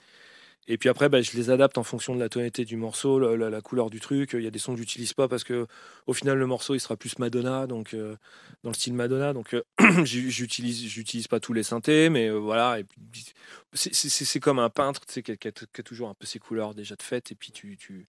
Et 0.68 0.78
puis 0.78 0.88
après, 0.90 1.10
bah, 1.10 1.22
je 1.22 1.32
les 1.34 1.50
adapte 1.50 1.78
en 1.78 1.84
fonction 1.84 2.16
de 2.16 2.20
la 2.20 2.30
tonalité 2.30 2.64
du 2.66 2.78
morceau, 2.78 3.20
la, 3.36 3.62
couleur 3.62 3.90
du 3.90 4.00
truc. 4.00 4.32
Il 4.34 4.44
y 4.44 4.48
a 4.48 4.52
des 4.52 4.60
sons 4.60 4.74
que 4.74 4.80
j'utilise 4.80 5.14
pas 5.14 5.28
parce 5.28 5.44
que 5.44 5.68
au 6.08 6.14
final, 6.14 6.38
le 6.38 6.48
morceau 6.48 6.74
il 6.76 6.80
sera 6.80 6.96
plus 6.96 7.20
Madonna, 7.20 7.68
donc 7.68 7.94
euh, 7.94 8.16
dans 8.64 8.70
le 8.70 8.76
style 8.76 8.94
Madonna. 8.94 9.34
Donc 9.34 9.54
euh, 9.54 9.64
j'u- 10.06 10.32
j'utilise, 10.32 10.86
j'utilise 10.88 11.28
pas 11.28 11.40
tous 11.42 11.54
les 11.54 11.64
synthés, 11.64 12.10
mais 12.10 12.30
euh, 12.30 12.38
voilà. 12.40 12.80
Et 12.80 12.86
puis 12.86 13.26
c'est- 13.74 13.94
c'est 13.94 14.10
c'est- 14.10 14.40
comme 14.40 14.60
un 14.60 14.70
peintre, 14.70 15.02
tu 15.06 15.14
sais, 15.14 15.24
qui 15.24 15.32
a 15.48 15.52
toujours 15.84 16.10
un 16.10 16.14
peu 16.14 16.26
ses 16.26 16.40
couleurs 16.40 16.74
déjà 16.76 16.96
de 16.96 17.04
fait. 17.04 17.32
Et 17.32 17.36
puis 17.36 17.52
tu, 17.52 17.76
tu 17.78 18.08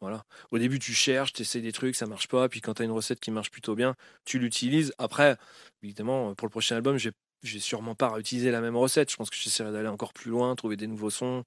voilà. 0.00 0.24
Au 0.50 0.58
début, 0.58 0.78
tu 0.80 0.92
cherches, 0.94 1.32
tu 1.32 1.42
essaies 1.42 1.60
des 1.60 1.72
trucs, 1.72 1.94
ça 1.96 2.06
marche 2.06 2.28
pas. 2.28 2.48
Puis 2.48 2.60
quand 2.60 2.74
tu 2.74 2.82
as 2.82 2.84
une 2.84 2.90
recette 2.90 3.20
qui 3.20 3.30
marche 3.30 3.50
plutôt 3.52 3.74
bien, 3.76 3.94
tu 4.24 4.38
l'utilises. 4.40 4.92
Après, 4.98 5.36
évidemment, 5.82 6.34
pour 6.34 6.46
le 6.46 6.50
prochain 6.50 6.76
album, 6.76 6.98
j'ai 6.98 7.12
j'ai 7.44 7.58
sûrement 7.60 7.94
pas 7.96 8.10
réutilisé 8.12 8.50
la 8.52 8.60
même 8.60 8.76
recette. 8.76 9.10
Je 9.10 9.16
pense 9.16 9.28
que 9.30 9.36
j'essaierai 9.36 9.72
d'aller 9.72 9.88
encore 9.88 10.12
plus 10.12 10.30
loin, 10.30 10.54
trouver 10.56 10.76
des 10.76 10.86
nouveaux 10.86 11.10
sons, 11.10 11.44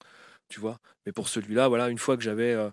tu 0.50 0.60
vois. 0.60 0.80
Mais 1.06 1.12
pour 1.12 1.30
celui-là, 1.30 1.68
voilà, 1.68 1.90
une 1.90 1.98
fois 1.98 2.18
que 2.18 2.24
j'avais, 2.24 2.54
euh, 2.54 2.70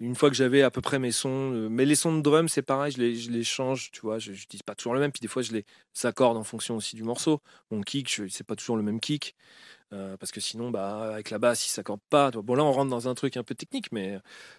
une 0.00 0.14
fois 0.14 0.30
que 0.30 0.36
j'avais 0.36 0.62
à 0.62 0.70
peu 0.70 0.80
près 0.80 0.98
mes 0.98 1.12
sons, 1.12 1.52
euh, 1.52 1.68
mais 1.68 1.84
les 1.84 1.94
sons 1.94 2.16
de 2.16 2.20
drum, 2.22 2.48
c'est 2.48 2.62
pareil, 2.62 2.92
je 2.92 2.98
les, 2.98 3.16
je 3.16 3.30
les 3.30 3.44
change, 3.44 3.90
tu 3.92 4.00
vois. 4.00 4.18
Je 4.18 4.32
n'utilise 4.32 4.62
pas 4.62 4.74
toujours 4.74 4.94
le 4.94 5.00
même. 5.00 5.12
Puis 5.12 5.20
des 5.20 5.28
fois, 5.28 5.42
je 5.42 5.52
les 5.52 5.64
accorde 6.02 6.36
en 6.36 6.44
fonction 6.44 6.76
aussi 6.76 6.96
du 6.96 7.04
morceau. 7.04 7.40
Mon 7.70 7.80
kick, 7.82 8.20
c'est 8.28 8.46
pas 8.46 8.56
toujours 8.56 8.76
le 8.76 8.82
même 8.82 9.00
kick. 9.00 9.34
Euh, 9.94 10.16
parce 10.16 10.32
que 10.32 10.40
sinon, 10.40 10.70
bah, 10.70 11.12
avec 11.12 11.30
la 11.30 11.38
basse, 11.38 11.66
il 11.66 11.70
s'accorde 11.70 12.00
pas. 12.10 12.30
Bon, 12.32 12.54
là, 12.54 12.64
on 12.64 12.72
rentre 12.72 12.90
dans 12.90 13.08
un 13.08 13.14
truc 13.14 13.36
un 13.36 13.44
peu 13.44 13.54
technique, 13.54 13.92
mais 13.92 14.18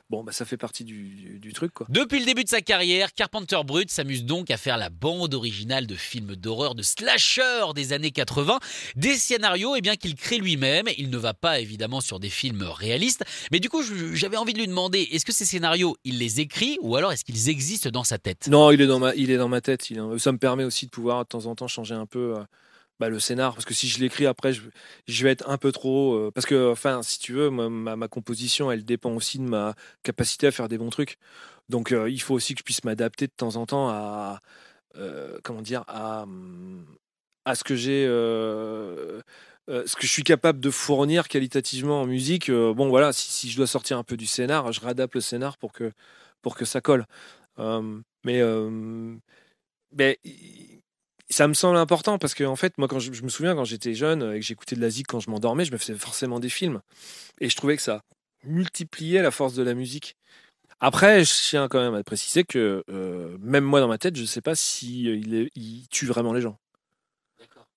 bon, 0.10 0.24
bah, 0.24 0.32
ça 0.32 0.46
fait 0.46 0.58
partie 0.58 0.86
du, 0.86 1.52
truc, 1.54 1.74
quoi. 1.74 1.86
Depuis 1.90 2.20
le 2.20 2.26
début 2.26 2.44
de 2.44 2.50
sa 2.50 2.62
carrière, 2.62 3.14
Carpenter 3.14 3.60
Brut 3.66 3.92
s'amuse 3.92 4.24
donc 4.24 4.50
à 4.50 4.58
faire 4.58 4.78
la 4.78 4.90
bande 4.90 5.34
originale 5.34 5.88
de 5.88 5.96
films 5.96 6.36
d'horreur, 6.36 6.74
de 6.74 6.82
slasher 6.82 7.74
des 7.76 7.92
années 7.92 8.12
80, 8.12 8.60
des 8.96 9.16
scénarios 9.16 9.76
eh 9.76 9.82
bien 9.82 9.96
qu'il 9.96 10.16
crée 10.16 10.38
lui-même. 10.38 10.86
Il 10.98 11.10
ne 11.10 11.18
va 11.18 11.34
pas 11.34 11.60
évidemment 11.60 12.02
sur 12.02 12.20
des 12.20 12.30
films 12.30 12.64
réalistes, 12.64 13.24
mais 13.52 13.60
du 13.60 13.70
coup 13.70 13.82
j'avais 14.14 14.38
envie 14.38 14.54
de 14.54 14.60
lui 14.60 14.68
demander 14.68 15.02
est-ce 15.12 15.26
que 15.26 15.34
ces 15.34 15.46
scénarios 15.46 15.98
il 16.04 16.18
les 16.18 16.40
écrit 16.40 16.78
ou 16.82 16.96
alors 16.96 17.12
est-ce 17.12 17.26
qu'ils 17.26 17.50
existent 17.50 17.90
dans 17.90 18.04
sa 18.04 18.18
tête? 18.18 18.48
Non, 18.48 18.72
il 18.72 18.82
est 18.82 18.88
dans 18.88 19.00
ma, 19.00 19.14
il 19.16 19.32
est 19.32 19.38
dans 19.38 19.50
ma 19.50 19.62
tête. 19.62 19.90
il 19.90 20.02
ça 20.18 20.32
me 20.32 20.38
permet 20.38 20.64
aussi 20.64 20.86
de 20.86 20.92
pouvoir 20.92 21.24
de 21.24 21.28
temps 21.28 21.46
en 21.46 21.56
temps 21.56 21.68
changer 21.68 21.96
un 21.96 22.06
peu 22.06 22.36
euh, 22.38 22.44
bah, 23.00 23.10
le 23.10 23.20
scénar, 23.20 23.54
parce 23.54 23.66
que 23.66 23.74
si 23.74 23.88
je 23.90 24.00
l'écris 24.00 24.26
après, 24.26 24.54
je, 24.54 25.24
vais 25.24 25.32
être 25.32 25.50
un 25.50 25.58
peu 25.58 25.72
trop. 25.72 26.16
euh, 26.16 26.32
parce 26.32 26.46
que, 26.46 26.72
enfin, 26.72 27.04
si 27.04 27.20
tu 27.20 27.34
veux, 27.34 27.50
ma, 27.50 28.08
composition, 28.08 28.72
elle 28.72 28.86
dépend 28.86 29.12
aussi 29.14 29.38
de 29.38 29.44
ma 29.44 29.76
capacité 30.04 30.48
à 30.48 30.52
faire 30.52 30.70
des 30.70 30.78
bons 30.78 30.90
trucs. 30.90 31.18
Donc, 31.70 31.92
euh, 31.92 32.10
il 32.10 32.22
faut 32.22 32.36
aussi 32.36 32.54
que 32.54 32.60
je 32.60 32.64
puisse 32.64 32.84
m'adapter 32.84 33.28
de 33.28 33.34
temps 33.36 33.58
en 33.58 33.66
temps 33.66 33.90
à, 33.90 34.40
euh, 34.98 35.40
comment 35.44 35.62
dire, 35.62 35.84
à, 35.88 36.26
à 37.46 37.56
ce 37.56 37.64
que 37.64 37.76
j'ai. 37.76 38.06
ce 38.08 39.96
que 39.96 40.06
je 40.06 40.12
suis 40.12 40.24
capable 40.24 40.60
de 40.60 40.70
fournir 40.70 41.28
qualitativement 41.28 42.02
en 42.02 42.06
musique, 42.06 42.52
bon 42.52 42.90
voilà, 42.90 43.14
si, 43.14 43.50
je 43.50 43.58
dois 43.58 43.68
sortir 43.68 43.98
un 43.98 44.04
peu 44.04 44.18
du 44.18 44.26
scénar, 44.26 44.72
je 44.72 44.82
réadapte 44.82 45.16
le 45.16 45.22
scénar 45.22 45.58
pour 45.58 45.74
que, 45.74 45.92
pour 46.42 46.56
que 46.56 46.66
ça 46.66 46.82
colle. 46.82 47.06
Mais 48.24 48.42
ça 51.30 51.48
me 51.48 51.54
semble 51.54 51.78
important 51.78 52.18
parce 52.18 52.34
que 52.34 52.44
en 52.44 52.56
fait, 52.56 52.78
moi, 52.78 52.88
quand 52.88 53.00
je, 53.00 53.12
je 53.14 53.24
me 53.24 53.30
souviens 53.30 53.56
quand 53.56 53.64
j'étais 53.66 53.94
jeune 53.96 54.22
et 54.34 54.40
que 54.40 54.46
j'écoutais 54.46 54.76
de 54.76 54.82
la 54.82 54.90
zik 54.90 55.08
quand 55.08 55.20
je 55.20 55.30
m'endormais, 55.30 55.66
je 55.66 55.72
me 55.72 55.78
faisais 55.78 55.96
forcément 55.96 56.40
des 56.40 56.50
films 56.50 56.82
et 57.42 57.50
je 57.50 57.56
trouvais 57.56 57.76
que 57.76 57.82
ça 57.82 58.02
multipliait 58.44 59.22
la 59.22 59.32
force 59.32 59.56
de 59.56 59.64
la 59.64 59.74
musique. 59.74 60.16
Après, 60.80 61.24
je 61.26 61.34
tiens 61.50 61.68
quand 61.70 61.80
même 61.82 61.96
à 61.96 62.04
préciser 62.04 62.44
que 62.44 62.84
euh, 62.90 63.38
même 63.42 63.64
moi 63.64 63.80
dans 63.82 63.88
ma 63.88 63.98
tête, 63.98 64.16
je 64.16 64.22
ne 64.22 64.28
sais 64.28 64.42
pas 64.42 64.56
si 64.56 65.10
euh, 65.10 65.16
il, 65.18 65.36
est- 65.36 65.52
il 65.56 65.88
tue 65.90 66.06
vraiment 66.08 66.34
les 66.34 66.42
gens. 66.42 66.58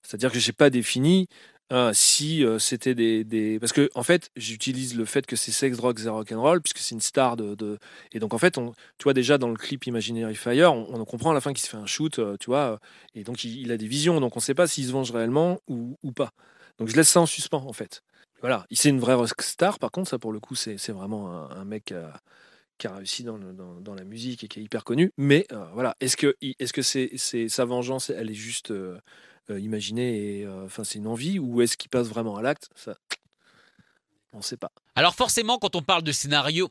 C'est-à-dire 0.03 0.33
que 0.33 0.39
j'ai 0.39 0.53
pas 0.53 0.71
défini 0.71 1.27
euh, 1.71 1.93
si 1.93 2.45
euh, 2.45 2.59
c'était 2.59 2.95
des, 2.95 3.59
parce 3.61 3.73
que 3.73 3.91
en 3.95 4.03
fait 4.03 4.31
j'utilise 4.37 4.97
le 4.97 5.05
fait 5.05 5.27
que 5.27 5.37
c'est 5.37 5.53
sex 5.53 5.77
drugs 5.77 6.01
et 6.03 6.09
rock 6.09 6.33
and 6.33 6.41
roll 6.41 6.63
puisque 6.63 6.79
c'est 6.79 6.95
une 6.95 7.03
star 7.03 7.37
de, 7.37 7.79
et 8.13 8.21
donc 8.21 8.33
en 8.33 8.39
fait 8.39 8.57
on 8.57 8.73
tu 8.97 9.05
vois 9.05 9.13
déjà 9.13 9.37
dans 9.37 9.51
le 9.51 9.57
clip 9.57 9.87
Imaginary 9.87 10.35
Fire 10.35 10.73
on, 10.73 10.87
on 10.89 10.99
en 10.99 11.05
comprend 11.05 11.33
à 11.33 11.35
la 11.35 11.43
fin 11.43 11.53
qu'il 11.53 11.63
se 11.63 11.69
fait 11.69 11.77
un 11.77 11.85
shoot 11.85 12.19
euh, 12.19 12.39
tu 12.41 12.47
vois 12.47 12.73
euh, 12.73 12.77
et 13.15 13.23
donc 13.23 13.45
il, 13.45 13.71
a 13.71 13.77
des 13.77 13.87
visions 13.87 14.19
donc 14.19 14.35
on 14.35 14.41
sait 14.41 14.55
pas 14.55 14.67
s'il 14.67 14.87
se 14.87 14.93
venge 14.93 15.11
réellement 15.11 15.61
ou, 15.69 15.95
pas. 16.13 16.33
Donc 16.79 16.89
je 16.89 16.97
laisse 16.97 17.09
ça 17.11 17.21
en 17.21 17.27
suspens 17.27 17.65
en 17.67 17.73
fait. 17.75 18.03
Voilà. 18.41 18.67
C'est 18.71 18.89
une 18.89 19.01
vraie 19.01 19.15
rock 19.15 19.43
star 19.43 19.79
par 19.79 19.91
contre 19.91 20.09
ça 20.09 20.19
pour 20.19 20.33
le 20.33 20.41
coup 20.41 20.55
c'est 20.55 20.89
vraiment 20.89 21.51
un, 21.51 21.65
mec 21.67 21.93
qui 22.79 22.87
a 22.87 22.95
réussi 22.95 23.25
dans, 23.25 23.95
la 23.95 24.05
musique 24.05 24.45
et 24.45 24.49
qui 24.49 24.61
est 24.61 24.63
hyper 24.63 24.85
connu. 24.85 25.13
Mais 25.19 25.47
voilà. 25.75 25.97
Est-ce 26.01 26.17
que 26.17 26.35
est-ce 26.41 26.73
que 26.73 26.83
c'est 26.83 27.11
c'est 27.17 27.51
sa 27.51 27.67
vengeance 27.67 28.09
elle 28.09 28.31
est 28.31 28.35
juste 28.35 28.73
euh, 29.51 29.61
imaginée 29.61 30.39
et 30.39 30.45
euh, 30.45 30.67
enfin 30.67 30.85
c'est 30.85 30.99
une 30.99 31.07
envie 31.07 31.39
ou 31.39 31.61
est-ce 31.63 31.77
qu'il 31.77 31.91
passe 31.91 32.09
vraiment 32.09 32.37
à 32.37 32.43
l'acte? 32.43 32.71
Ça 32.75 32.95
on 34.33 34.43
sait 34.43 34.57
pas 34.57 34.71
Alors 34.95 35.15
forcément, 35.15 35.59
quand 35.59 35.75
on 35.75 35.83
parle 35.83 36.03
de 36.03 36.13
scénario, 36.13 36.71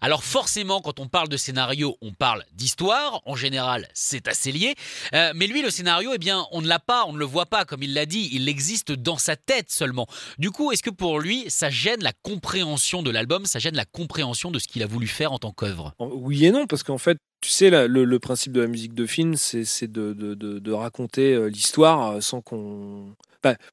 alors 0.00 0.24
forcément, 0.24 0.80
quand 0.80 1.00
on 1.00 1.08
parle 1.08 1.28
de 1.28 1.36
scénario, 1.36 1.96
on 2.00 2.12
parle 2.12 2.44
d'histoire. 2.52 3.20
En 3.26 3.36
général, 3.36 3.88
c'est 3.94 4.28
assez 4.28 4.52
lié. 4.52 4.74
Euh, 5.14 5.32
mais 5.34 5.46
lui, 5.46 5.62
le 5.62 5.70
scénario, 5.70 6.12
eh 6.14 6.18
bien, 6.18 6.46
on 6.52 6.62
ne 6.62 6.66
l'a 6.66 6.78
pas, 6.78 7.04
on 7.06 7.12
ne 7.12 7.18
le 7.18 7.24
voit 7.24 7.46
pas, 7.46 7.64
comme 7.64 7.82
il 7.82 7.94
l'a 7.94 8.06
dit. 8.06 8.28
Il 8.32 8.48
existe 8.48 8.92
dans 8.92 9.18
sa 9.18 9.36
tête 9.36 9.70
seulement. 9.70 10.06
Du 10.38 10.50
coup, 10.50 10.72
est-ce 10.72 10.82
que 10.82 10.90
pour 10.90 11.20
lui, 11.20 11.44
ça 11.48 11.70
gêne 11.70 12.02
la 12.02 12.12
compréhension 12.12 13.02
de 13.02 13.10
l'album, 13.10 13.46
ça 13.46 13.58
gêne 13.58 13.76
la 13.76 13.84
compréhension 13.84 14.50
de 14.50 14.58
ce 14.58 14.68
qu'il 14.68 14.82
a 14.82 14.86
voulu 14.86 15.06
faire 15.06 15.32
en 15.32 15.38
tant 15.38 15.52
qu'œuvre? 15.52 15.94
Oui 15.98 16.46
et 16.46 16.50
non, 16.50 16.66
parce 16.66 16.82
qu'en 16.82 16.98
fait, 16.98 17.18
tu 17.44 17.50
sais, 17.50 17.68
le, 17.70 18.18
principe 18.18 18.52
de 18.52 18.62
la 18.62 18.66
musique 18.66 18.94
de 18.94 19.04
film, 19.04 19.34
c'est 19.34 19.86
de, 19.86 20.72
raconter 20.72 21.34
euh, 21.34 21.48
l'histoire 21.48 22.12
euh, 22.12 22.20
sans 22.22 22.40
qu'on. 22.40 23.14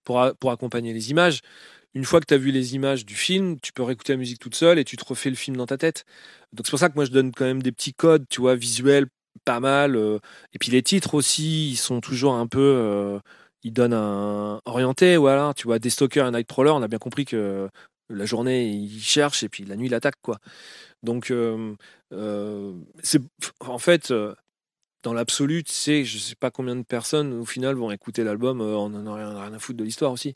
Pour, 0.04 0.51
accompagner 0.51 0.92
les 0.92 1.12
images. 1.12 1.40
Une 1.94 2.04
fois 2.04 2.20
que 2.20 2.25
tu 2.25 2.34
as 2.34 2.38
vu 2.38 2.51
les 2.51 2.75
images 2.75 3.06
du 3.06 3.16
film, 3.16 3.58
tu 3.62 3.72
peux 3.72 3.84
réécouter 3.84 4.12
la 4.12 4.18
musique 4.18 4.40
toute 4.40 4.56
seule 4.56 4.78
et 4.78 4.84
tu 4.84 4.98
te 4.98 5.06
refais 5.06 5.30
le 5.30 5.38
film 5.38 5.56
dans 5.56 5.66
ta 5.66 5.78
tête. 5.78 6.04
Donc 6.51 6.66
c'est 6.66 6.72
pour 6.72 6.80
ça 6.80 6.90
que 6.90 6.96
moi 6.96 7.06
je 7.06 7.12
donne 7.12 7.32
quand 7.32 7.46
même 7.46 7.62
des 7.62 7.72
petits 7.72 7.94
codes, 7.94 8.25
tu 8.30 8.42
vois, 8.42 8.56
visuels, 8.56 9.08
pas 9.46 9.62
mal. 9.62 9.96
euh, 9.96 10.20
et 10.54 10.60
puis 10.60 10.72
les 10.72 10.84
titres 10.84 11.13
aussi, 11.16 11.72
ils 11.72 11.78
sont 11.78 12.01
toujours 12.01 12.34
un 12.34 12.48
peu. 12.48 13.20
ils 13.63 13.72
donnent 13.72 13.94
un 13.94 14.60
orienté, 14.66 15.16
voilà. 15.16 15.54
Tu 15.56 15.63
vois, 15.68 15.80
des 15.80 15.90
stalkers 15.90 16.28
et 16.28 16.32
Nightcrawler, 16.32 16.72
on 16.72 16.82
a 16.82 16.90
bien 16.90 17.00
compris 17.00 17.24
que 17.24 17.70
la 18.13 18.25
journée, 18.25 18.70
il 18.70 19.01
cherche 19.01 19.44
et 19.44 19.50
puis 19.50 19.65
la 19.65 19.75
nuit, 19.75 19.88
il 19.88 19.94
attaque, 19.94 20.15
quoi. 20.22 20.39
Donc, 21.03 21.32
euh, 21.32 21.75
euh, 22.13 22.74
c'est 23.03 23.22
en 23.62 23.80
fait, 23.80 24.12
euh, 24.12 24.36
dans 25.03 25.13
l'absolu, 25.13 25.63
tu 25.63 25.74
sais, 25.74 26.06
je 26.06 26.18
sais 26.20 26.36
pas 26.36 26.51
combien 26.51 26.75
de 26.75 26.84
personnes 26.84 27.34
au 27.34 27.46
final 27.46 27.75
vont 27.75 27.89
écouter 27.91 28.24
l'album, 28.24 28.62
euh, 28.62 28.75
on 28.77 28.94
en 28.94 29.08
a 29.08 29.15
rien, 29.15 29.53
à 29.53 29.60
foutre 29.60 29.77
de 29.80 29.84
l'histoire 29.84 30.12
aussi. 30.12 30.34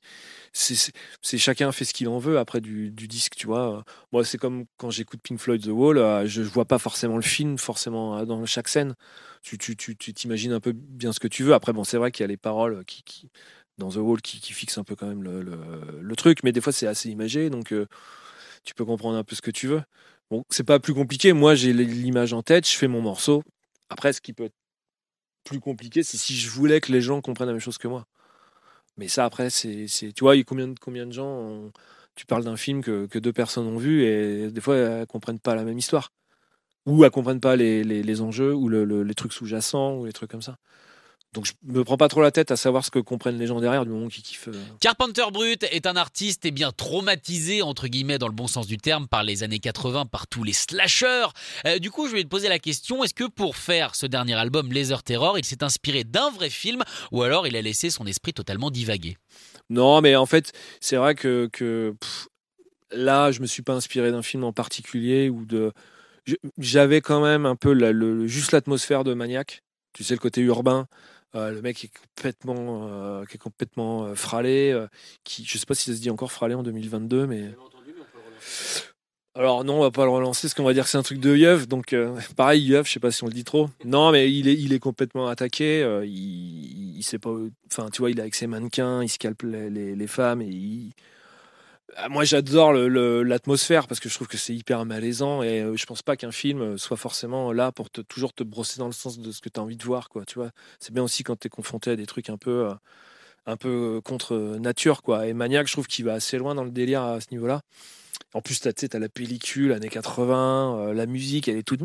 C'est- 0.53 0.91
chacun 1.37 1.71
fait 1.71 1.85
ce 1.85 1.93
qu'il 1.93 2.07
en 2.09 2.19
veut 2.19 2.39
après 2.39 2.61
du, 2.61 2.91
disque, 2.91 3.35
tu 3.35 3.47
vois. 3.47 3.83
Moi, 4.11 4.25
c'est 4.25 4.37
comme 4.39 4.65
quand 4.77 4.89
j'écoute 4.91 5.21
Pink 5.23 5.39
Floyd 5.39 5.63
The 5.63 5.67
Wall, 5.67 5.97
euh, 5.99 6.25
je 6.27 6.41
vois 6.43 6.65
pas 6.65 6.79
forcément 6.79 7.15
le 7.17 7.21
film, 7.23 7.57
forcément 7.59 8.25
dans 8.25 8.45
chaque 8.45 8.67
scène. 8.69 8.95
Tu 9.43 9.57
tu- 9.57 9.75
tu- 9.75 9.95
tu 9.97 10.13
t'imagines 10.13 10.53
un 10.53 10.59
peu 10.59 10.73
bien 10.73 11.11
ce 11.13 11.19
que 11.19 11.27
tu 11.27 11.43
veux. 11.43 11.53
Après, 11.53 11.73
bon, 11.73 11.83
c'est 11.83 11.97
vrai 11.97 12.11
qu'il 12.11 12.23
y 12.23 12.25
a 12.25 12.27
les 12.27 12.37
paroles 12.37 12.83
qui, 12.85 13.03
qui- 13.03 13.29
dans 13.77 13.89
The 13.89 13.97
Wall 13.97 14.21
qui, 14.21 14.39
fixent 14.53 14.77
un 14.77 14.83
peu 14.83 14.95
quand 14.95 15.07
même 15.07 15.23
le, 15.23 16.15
truc, 16.15 16.43
mais 16.43 16.51
des 16.51 16.61
fois 16.61 16.73
c'est 16.73 16.87
assez 16.87 17.09
imagé, 17.09 17.49
donc 17.49 17.73
euh, 17.73 17.87
tu 18.63 18.73
peux 18.73 18.85
comprendre 18.85 19.17
un 19.17 19.23
peu 19.23 19.35
ce 19.35 19.41
que 19.41 19.51
tu 19.51 19.67
veux. 19.67 19.83
Bon, 20.31 20.43
c'est 20.49 20.63
pas 20.63 20.79
plus 20.79 20.93
compliqué. 20.93 21.33
Moi, 21.33 21.53
j'ai 21.53 21.71
l'image 21.71 22.33
en 22.33 22.41
tête, 22.41 22.67
je 22.67 22.75
fais 22.75 22.87
mon 22.87 23.01
morceau. 23.01 23.43
Après, 23.89 24.11
ce 24.11 24.21
qui 24.21 24.33
peut 24.33 24.45
être 24.45 24.55
plus 25.43 25.59
compliqué, 25.59 26.03
c'est 26.03 26.17
si 26.17 26.35
je 26.35 26.49
voulais 26.49 26.81
que 26.81 26.91
les 26.91 27.01
gens 27.01 27.21
comprennent 27.21 27.47
la 27.47 27.53
même 27.53 27.61
chose 27.61 27.77
que 27.77 27.87
moi. 27.87 28.07
Mais 28.97 29.07
ça, 29.07 29.25
après, 29.25 29.49
c'est, 29.49 29.87
tu 29.87 30.23
vois, 30.23 30.35
il 30.35 30.39
y 30.39 30.41
a 30.41 30.45
combien, 30.45 30.67
de- 30.67 31.11
gens, 31.11 31.71
tu 32.15 32.25
parles 32.25 32.43
d'un 32.45 32.57
film 32.57 32.81
que, 32.81 33.19
deux 33.19 33.33
personnes 33.33 33.67
ont 33.67 33.77
vu 33.77 34.03
et 34.03 34.49
des 34.51 34.61
fois, 34.61 34.77
elles 34.77 35.07
comprennent 35.07 35.39
pas 35.39 35.55
la 35.55 35.63
même 35.63 35.77
histoire. 35.77 36.11
Ou 36.85 37.03
elles 37.05 37.11
comprennent 37.11 37.41
pas 37.41 37.55
les, 37.55 38.21
enjeux 38.21 38.53
ou 38.53 38.69
le- 38.69 38.85
le- 38.85 39.03
les 39.03 39.15
trucs 39.15 39.33
sous-jacents 39.33 39.97
ou 39.97 40.05
les 40.05 40.13
trucs 40.13 40.31
comme 40.31 40.41
ça. 40.41 40.57
Donc, 41.35 41.45
je 41.45 41.51
me 41.65 41.83
prends 41.83 41.97
pas 41.97 42.07
trop 42.07 42.21
la 42.21 42.31
tête 42.31 42.49
à 42.49 42.55
savoir 42.55 42.83
ce 42.85 42.89
que 42.89 42.97
comprennent 42.99 43.37
les 43.37 43.45
gens 43.45 43.59
derrière 43.59 43.83
du 43.85 43.91
moment 43.91 44.07
qu'ils 44.07 44.23
kiffent. 44.23 44.47
euh. 44.47 44.53
Carpenter 44.79 45.25
Brut 45.31 45.63
est 45.69 45.85
un 45.85 45.95
artiste 45.97 46.45
eh 46.45 46.51
bien 46.51 46.71
traumatisé 46.71 47.61
entre 47.61 47.87
guillemets 47.87 48.17
dans 48.17 48.27
le 48.29 48.33
bon 48.33 48.47
sens 48.47 48.65
du 48.67 48.77
terme 48.77 49.07
par 49.07 49.21
les 49.23 49.43
années 49.43 49.59
80 49.59 50.05
par 50.07 50.27
tous 50.27 50.43
les 50.43 50.53
slashers. 50.53 51.27
Euh, 51.67 51.77
du 51.77 51.91
coup, 51.91 52.07
je 52.07 52.13
vais 52.13 52.23
te 52.23 52.29
poser 52.29 52.47
la 52.49 52.57
question 52.57 53.03
est-ce 53.03 53.13
que 53.13 53.25
pour 53.29 53.57
faire 53.57 53.93
ce 53.95 54.05
dernier 54.05 54.33
album 54.35 54.71
Laser 54.71 55.03
Terror, 55.03 55.37
il 55.37 55.43
s'est 55.45 55.63
inspiré 55.63 56.03
d'un 56.05 56.31
vrai 56.31 56.49
film 56.49 56.81
ou 57.11 57.21
alors 57.21 57.45
il 57.45 57.55
a 57.55 57.61
laissé 57.61 57.89
son 57.89 58.05
esprit 58.07 58.33
totalement 58.33 58.71
divaguer 58.71 59.17
Non, 59.69 59.99
mais 60.01 60.15
en 60.15 60.25
fait, 60.25 60.53
c'est 60.79 60.95
vrai 60.95 61.15
que, 61.15 61.49
que, 61.51 61.93
pff, 61.99 62.27
là, 62.91 63.31
je 63.33 63.41
me 63.41 63.45
suis 63.45 63.61
pas 63.61 63.73
inspiré 63.73 64.09
d'un 64.11 64.21
film 64.23 64.45
en 64.45 64.53
particulier 64.53 65.29
ou 65.29 65.45
de. 65.45 65.73
J'avais 66.57 67.01
quand 67.01 67.21
même 67.21 67.45
un 67.45 67.55
peu 67.55 67.73
la- 67.73 67.91
le, 67.91 68.25
juste 68.25 68.51
l'atmosphère 68.51 69.03
de 69.03 69.13
Maniac. 69.13 69.63
Tu 69.93 70.03
sais, 70.03 70.13
le 70.13 70.19
côté 70.19 70.41
urbain. 70.41 70.87
Euh, 71.35 71.51
le 71.51 71.61
mec 71.61 71.83
est 71.83 71.91
complètement, 72.15 72.87
euh, 72.89 73.25
qui 73.25 73.35
est 73.35 73.39
complètement 73.39 74.05
euh, 74.05 74.15
fralé. 74.15 74.75
qui, 75.23 75.43
je 75.45 75.57
sais 75.57 75.65
pas 75.65 75.75
si 75.75 75.91
ça 75.91 75.95
se 75.95 76.01
dit 76.01 76.09
encore 76.09 76.31
fralé 76.31 76.55
en 76.55 76.63
2022, 76.63 77.27
mais. 77.27 77.51
Alors 79.37 79.65
non, 79.65 79.79
on 79.79 79.81
va 79.81 79.91
pas 79.91 80.05
le 80.05 80.11
relancer 80.11 80.47
parce 80.47 80.53
qu'on 80.53 80.63
va 80.63 80.73
dire 80.73 80.85
que 80.85 80.89
c'est 80.89 80.97
un 80.97 81.03
truc 81.03 81.19
de 81.19 81.35
Yeuf. 81.35 81.67
Donc 81.67 81.93
pareil, 82.37 82.63
Yeuf, 82.63 82.87
je 82.87 82.93
sais 82.93 82.99
pas 83.01 83.11
si 83.11 83.23
on 83.23 83.27
le 83.27 83.33
dit 83.33 83.43
trop. 83.43 83.69
Non, 83.85 84.11
mais 84.11 84.31
il 84.31 84.47
est, 84.47 84.53
il 84.53 84.71
est 84.71 84.79
complètement 84.79 85.27
attaqué. 85.27 85.81
il, 86.05 86.97
il 86.97 87.03
sait 87.03 87.19
pas. 87.19 87.35
Enfin, 87.69 87.89
tu 87.89 88.01
vois, 88.01 88.11
il 88.11 88.17
est 88.17 88.21
avec 88.21 88.35
ses 88.35 88.47
mannequins, 88.47 89.03
il 89.03 89.09
scalpe 89.09 89.43
les, 89.43 89.69
les, 89.69 89.95
les 89.95 90.07
femmes 90.07 90.41
et 90.41 90.47
il. 90.47 90.93
Ah, 91.93 92.09
Moi, 92.09 92.23
j'adore 92.23 92.73
l'atmosphère 92.73 93.87
parce 93.87 93.99
que 93.99 94.09
je 94.09 94.15
trouve 94.15 94.27
que 94.27 94.37
c'est 94.37 94.55
hyper 94.55 94.83
malaisant 94.85 95.43
et 95.43 95.61
euh, 95.61 95.75
je 95.77 95.85
pense 95.85 96.01
pas 96.01 96.17
qu'un 96.17 96.31
film 96.31 96.77
soit 96.77 96.97
forcément 96.97 97.51
là 97.51 97.71
pour 97.71 97.89
te, 97.91 98.01
toujours 98.01 98.33
te 98.33 98.43
brosser 98.43 98.79
dans 98.79 98.87
le 98.87 98.91
sens 98.91 99.19
de 99.19 99.31
ce 99.31 99.39
que 99.39 99.49
tu 99.49 99.59
as 99.59 99.63
envie 99.63 99.77
de 99.77 99.83
voir, 99.83 100.09
quoi. 100.09 100.25
Tu 100.25 100.39
vois, 100.39 100.49
c'est 100.79 100.93
bien 100.93 101.03
aussi 101.03 101.23
quand 101.23 101.39
tu 101.39 101.47
es 101.47 101.49
confronté 101.49 101.91
à 101.91 101.95
des 101.95 102.07
trucs 102.07 102.29
un 102.29 102.37
peu, 102.37 102.69
euh, 102.69 102.73
un 103.45 103.57
peu 103.57 104.01
contre 104.03 104.35
nature, 104.59 105.03
quoi. 105.03 105.27
Et 105.27 105.33
Maniac, 105.33 105.67
je 105.67 105.73
trouve 105.73 105.87
qu'il 105.87 106.05
va 106.05 106.13
assez 106.13 106.37
loin 106.37 106.55
dans 106.55 106.63
le 106.63 106.71
délire 106.71 107.03
à 107.03 107.21
ce 107.21 107.27
niveau-là. 107.31 107.61
En 108.35 108.41
plus, 108.41 108.59
tu 108.59 108.67
as, 108.67 108.99
la 108.99 109.07
pellicule, 109.07 109.71
années 109.71 109.87
80, 109.87 110.89
euh, 110.89 110.93
la 110.93 111.05
musique, 111.05 111.47
elle 111.47 111.55
est 111.55 111.63
toute, 111.63 111.79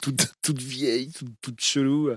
toute, 0.00 0.32
toute 0.40 0.58
vieille, 0.58 1.12
toute, 1.12 1.28
toute 1.42 1.60
chelou. 1.60 2.10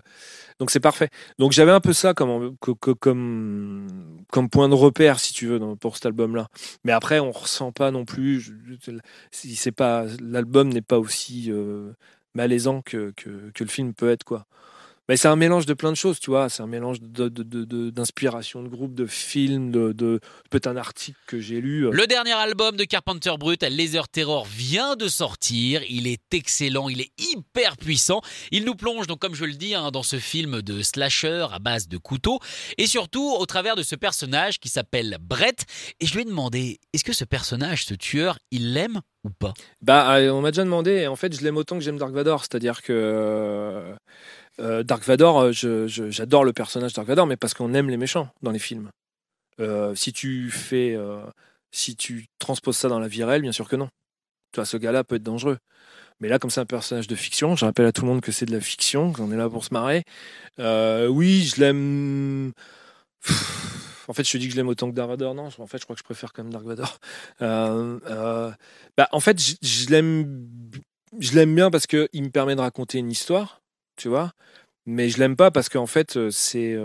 Donc 0.59 0.71
c'est 0.71 0.79
parfait. 0.79 1.09
Donc 1.39 1.51
j'avais 1.51 1.73
un 1.73 1.81
peu 1.81 1.91
ça 1.91 2.13
comme, 2.13 2.55
co- 2.57 2.75
co- 2.75 2.95
comme, 2.95 4.23
point 4.49 4.69
de 4.69 4.75
repère, 4.75 5.19
si 5.19 5.33
tu 5.33 5.47
veux, 5.47 5.59
pour 5.75 5.97
cet 5.97 6.05
album-là. 6.05 6.47
Mais 6.85 6.93
après, 6.93 7.19
on 7.19 7.31
ressent 7.31 7.73
pas 7.73 7.91
non 7.91 8.05
plus. 8.05 8.53
L'album 10.21 10.69
n'est 10.69 10.81
pas 10.81 10.99
aussi 10.99 11.51
euh, 11.51 11.91
malaisant 12.35 12.81
que, 12.81 13.11
que, 13.17 13.51
que 13.53 13.63
le 13.65 13.69
film 13.69 13.93
peut 13.93 14.09
être, 14.09 14.23
quoi. 14.23 14.45
Mais 15.09 15.17
c'est 15.17 15.27
un 15.27 15.35
mélange 15.35 15.65
de 15.65 15.73
plein 15.73 15.91
de 15.91 15.97
choses, 15.97 16.17
tu 16.19 16.29
vois. 16.29 16.47
C'est 16.47 16.63
un 16.63 16.67
mélange 16.67 17.01
de- 17.01 17.27
de- 17.27 17.43
de- 17.43 17.65
de- 17.65 17.89
d'inspiration 17.89 18.63
de, 18.63 18.69
groupe, 18.69 18.95
de 18.95 19.05
films, 19.05 19.69
de, 19.71 20.19
peut-être 20.49 20.67
un 20.67 20.77
article 20.77 21.17
que 21.27 21.41
j'ai 21.41 21.59
lu. 21.59 21.85
euh, 21.87 21.91
Le 21.91 22.07
dernier 22.07 22.31
album 22.31 22.77
de 22.77 22.85
Carpenter 22.85 23.33
Brut, 23.37 23.63
Laser 23.63 24.07
Terror, 24.07 24.45
vient 24.45 24.95
de 24.95 25.09
sortir. 25.09 25.81
Il 25.89 26.07
est 26.07 26.33
excellent, 26.33 26.87
il 26.87 27.01
est 27.01 27.11
hyper 27.17 27.75
puissant. 27.75 28.21
Il 28.51 28.63
nous 28.63 28.75
plonge, 28.75 29.05
donc 29.07 29.19
comme 29.19 29.35
je 29.35 29.43
le 29.43 29.53
dis, 29.53 29.75
hein, 29.75 29.91
dans 29.91 30.03
ce 30.03 30.19
film 30.19 30.61
de 30.61 30.81
slasher 30.81 31.47
à 31.51 31.59
base 31.59 31.89
de 31.89 31.97
couteaux. 31.97 32.39
Et 32.77 32.87
surtout, 32.87 33.29
au 33.37 33.45
travers 33.45 33.75
de 33.75 33.83
ce 33.83 33.95
personnage 33.95 34.59
qui 34.59 34.69
s'appelle 34.69 35.17
Brett. 35.19 35.65
Et 35.99 36.05
je 36.05 36.13
lui 36.13 36.21
ai 36.21 36.25
demandé, 36.25 36.79
est-ce 36.93 37.03
que 37.03 37.13
ce 37.13 37.25
personnage, 37.25 37.83
ce 37.85 37.93
tueur, 37.93 38.39
il 38.51 38.71
l'aime 38.73 39.01
ou 39.25 39.29
pas? 39.31 39.53
Bah, 39.81 40.15
euh, 40.17 40.29
on 40.31 40.39
m'a 40.39 40.51
déjà 40.51 40.63
demandé, 40.63 40.91
et 40.91 41.07
en 41.07 41.15
fait, 41.17 41.35
je 41.37 41.43
l'aime 41.43 41.57
autant 41.57 41.77
que 41.77 41.83
j'aime 41.83 41.97
Dark 41.97 42.13
Vador. 42.13 42.41
C'est-à-dire 42.41 42.81
que 42.81 43.93
euh, 44.59 44.83
Dark 44.83 45.03
Vador, 45.03 45.41
euh, 45.41 45.51
j'adore 45.87 46.43
le 46.43 46.53
personnage 46.53 46.93
Dark 46.93 47.07
Vador, 47.07 47.25
mais 47.25 47.37
parce 47.37 47.53
qu'on 47.53 47.73
aime 47.73 47.89
les 47.89 47.97
méchants 47.97 48.29
dans 48.41 48.51
les 48.51 48.59
films. 48.59 48.89
Euh, 49.59 49.95
si 49.95 50.13
tu 50.13 50.49
fais, 50.51 50.97
si 51.71 51.95
tu 51.95 52.27
transposes 52.39 52.77
ça 52.77 52.89
dans 52.89 52.99
la 52.99 53.07
vie 53.07 53.23
réelle, 53.23 53.41
bien 53.41 53.51
sûr 53.51 53.67
que 53.67 53.75
non. 53.75 53.89
Tu 54.51 54.57
vois, 54.57 54.65
ce 54.65 54.77
gars-là 54.77 55.03
peut 55.03 55.15
être 55.15 55.23
dangereux. 55.23 55.57
Mais 56.19 56.29
là, 56.29 56.37
comme 56.39 56.51
c'est 56.51 56.61
un 56.61 56.65
personnage 56.65 57.07
de 57.07 57.15
fiction, 57.15 57.55
je 57.55 57.65
rappelle 57.65 57.87
à 57.87 57.91
tout 57.91 58.03
le 58.03 58.07
monde 58.07 58.21
que 58.21 58.31
c'est 58.31 58.45
de 58.45 58.51
la 58.51 58.61
fiction, 58.61 59.11
qu'on 59.11 59.31
est 59.31 59.37
là 59.37 59.49
pour 59.49 59.65
se 59.65 59.73
marrer. 59.73 60.03
Oui, 60.59 61.43
je 61.43 61.59
l'aime. 61.59 62.53
En 64.09 64.11
fait, 64.11 64.25
je 64.25 64.33
te 64.33 64.37
dis 64.37 64.47
que 64.47 64.51
je 64.51 64.57
l'aime 64.57 64.67
autant 64.67 64.89
que 64.89 64.95
Dark 64.95 65.09
Vador. 65.09 65.33
Non, 65.33 65.47
en 65.57 65.65
fait, 65.65 65.77
je 65.77 65.85
crois 65.85 65.95
que 65.95 65.99
je 65.99 66.03
préfère 66.03 66.33
quand 66.33 66.43
même 66.43 66.51
Dark 66.51 66.65
Vador. 66.65 66.99
Bah, 67.39 69.07
en 69.11 69.19
fait, 69.21 69.41
je, 69.41 69.55
je 69.61 69.89
l'aime, 69.89 70.45
je 71.19 71.33
l'aime 71.33 71.55
bien 71.55 71.71
parce 71.71 71.87
que 71.87 72.09
il 72.11 72.23
me 72.23 72.29
permet 72.29 72.55
de 72.55 72.61
raconter 72.61 72.99
une 72.99 73.09
histoire, 73.09 73.62
tu 73.95 74.09
vois? 74.09 74.33
Mais 74.87 75.09
je 75.09 75.19
l'aime 75.19 75.35
pas 75.37 75.51
parce 75.51 75.69
qu'en 75.69 75.87
fait, 75.87 76.29
c'est, 76.31 76.75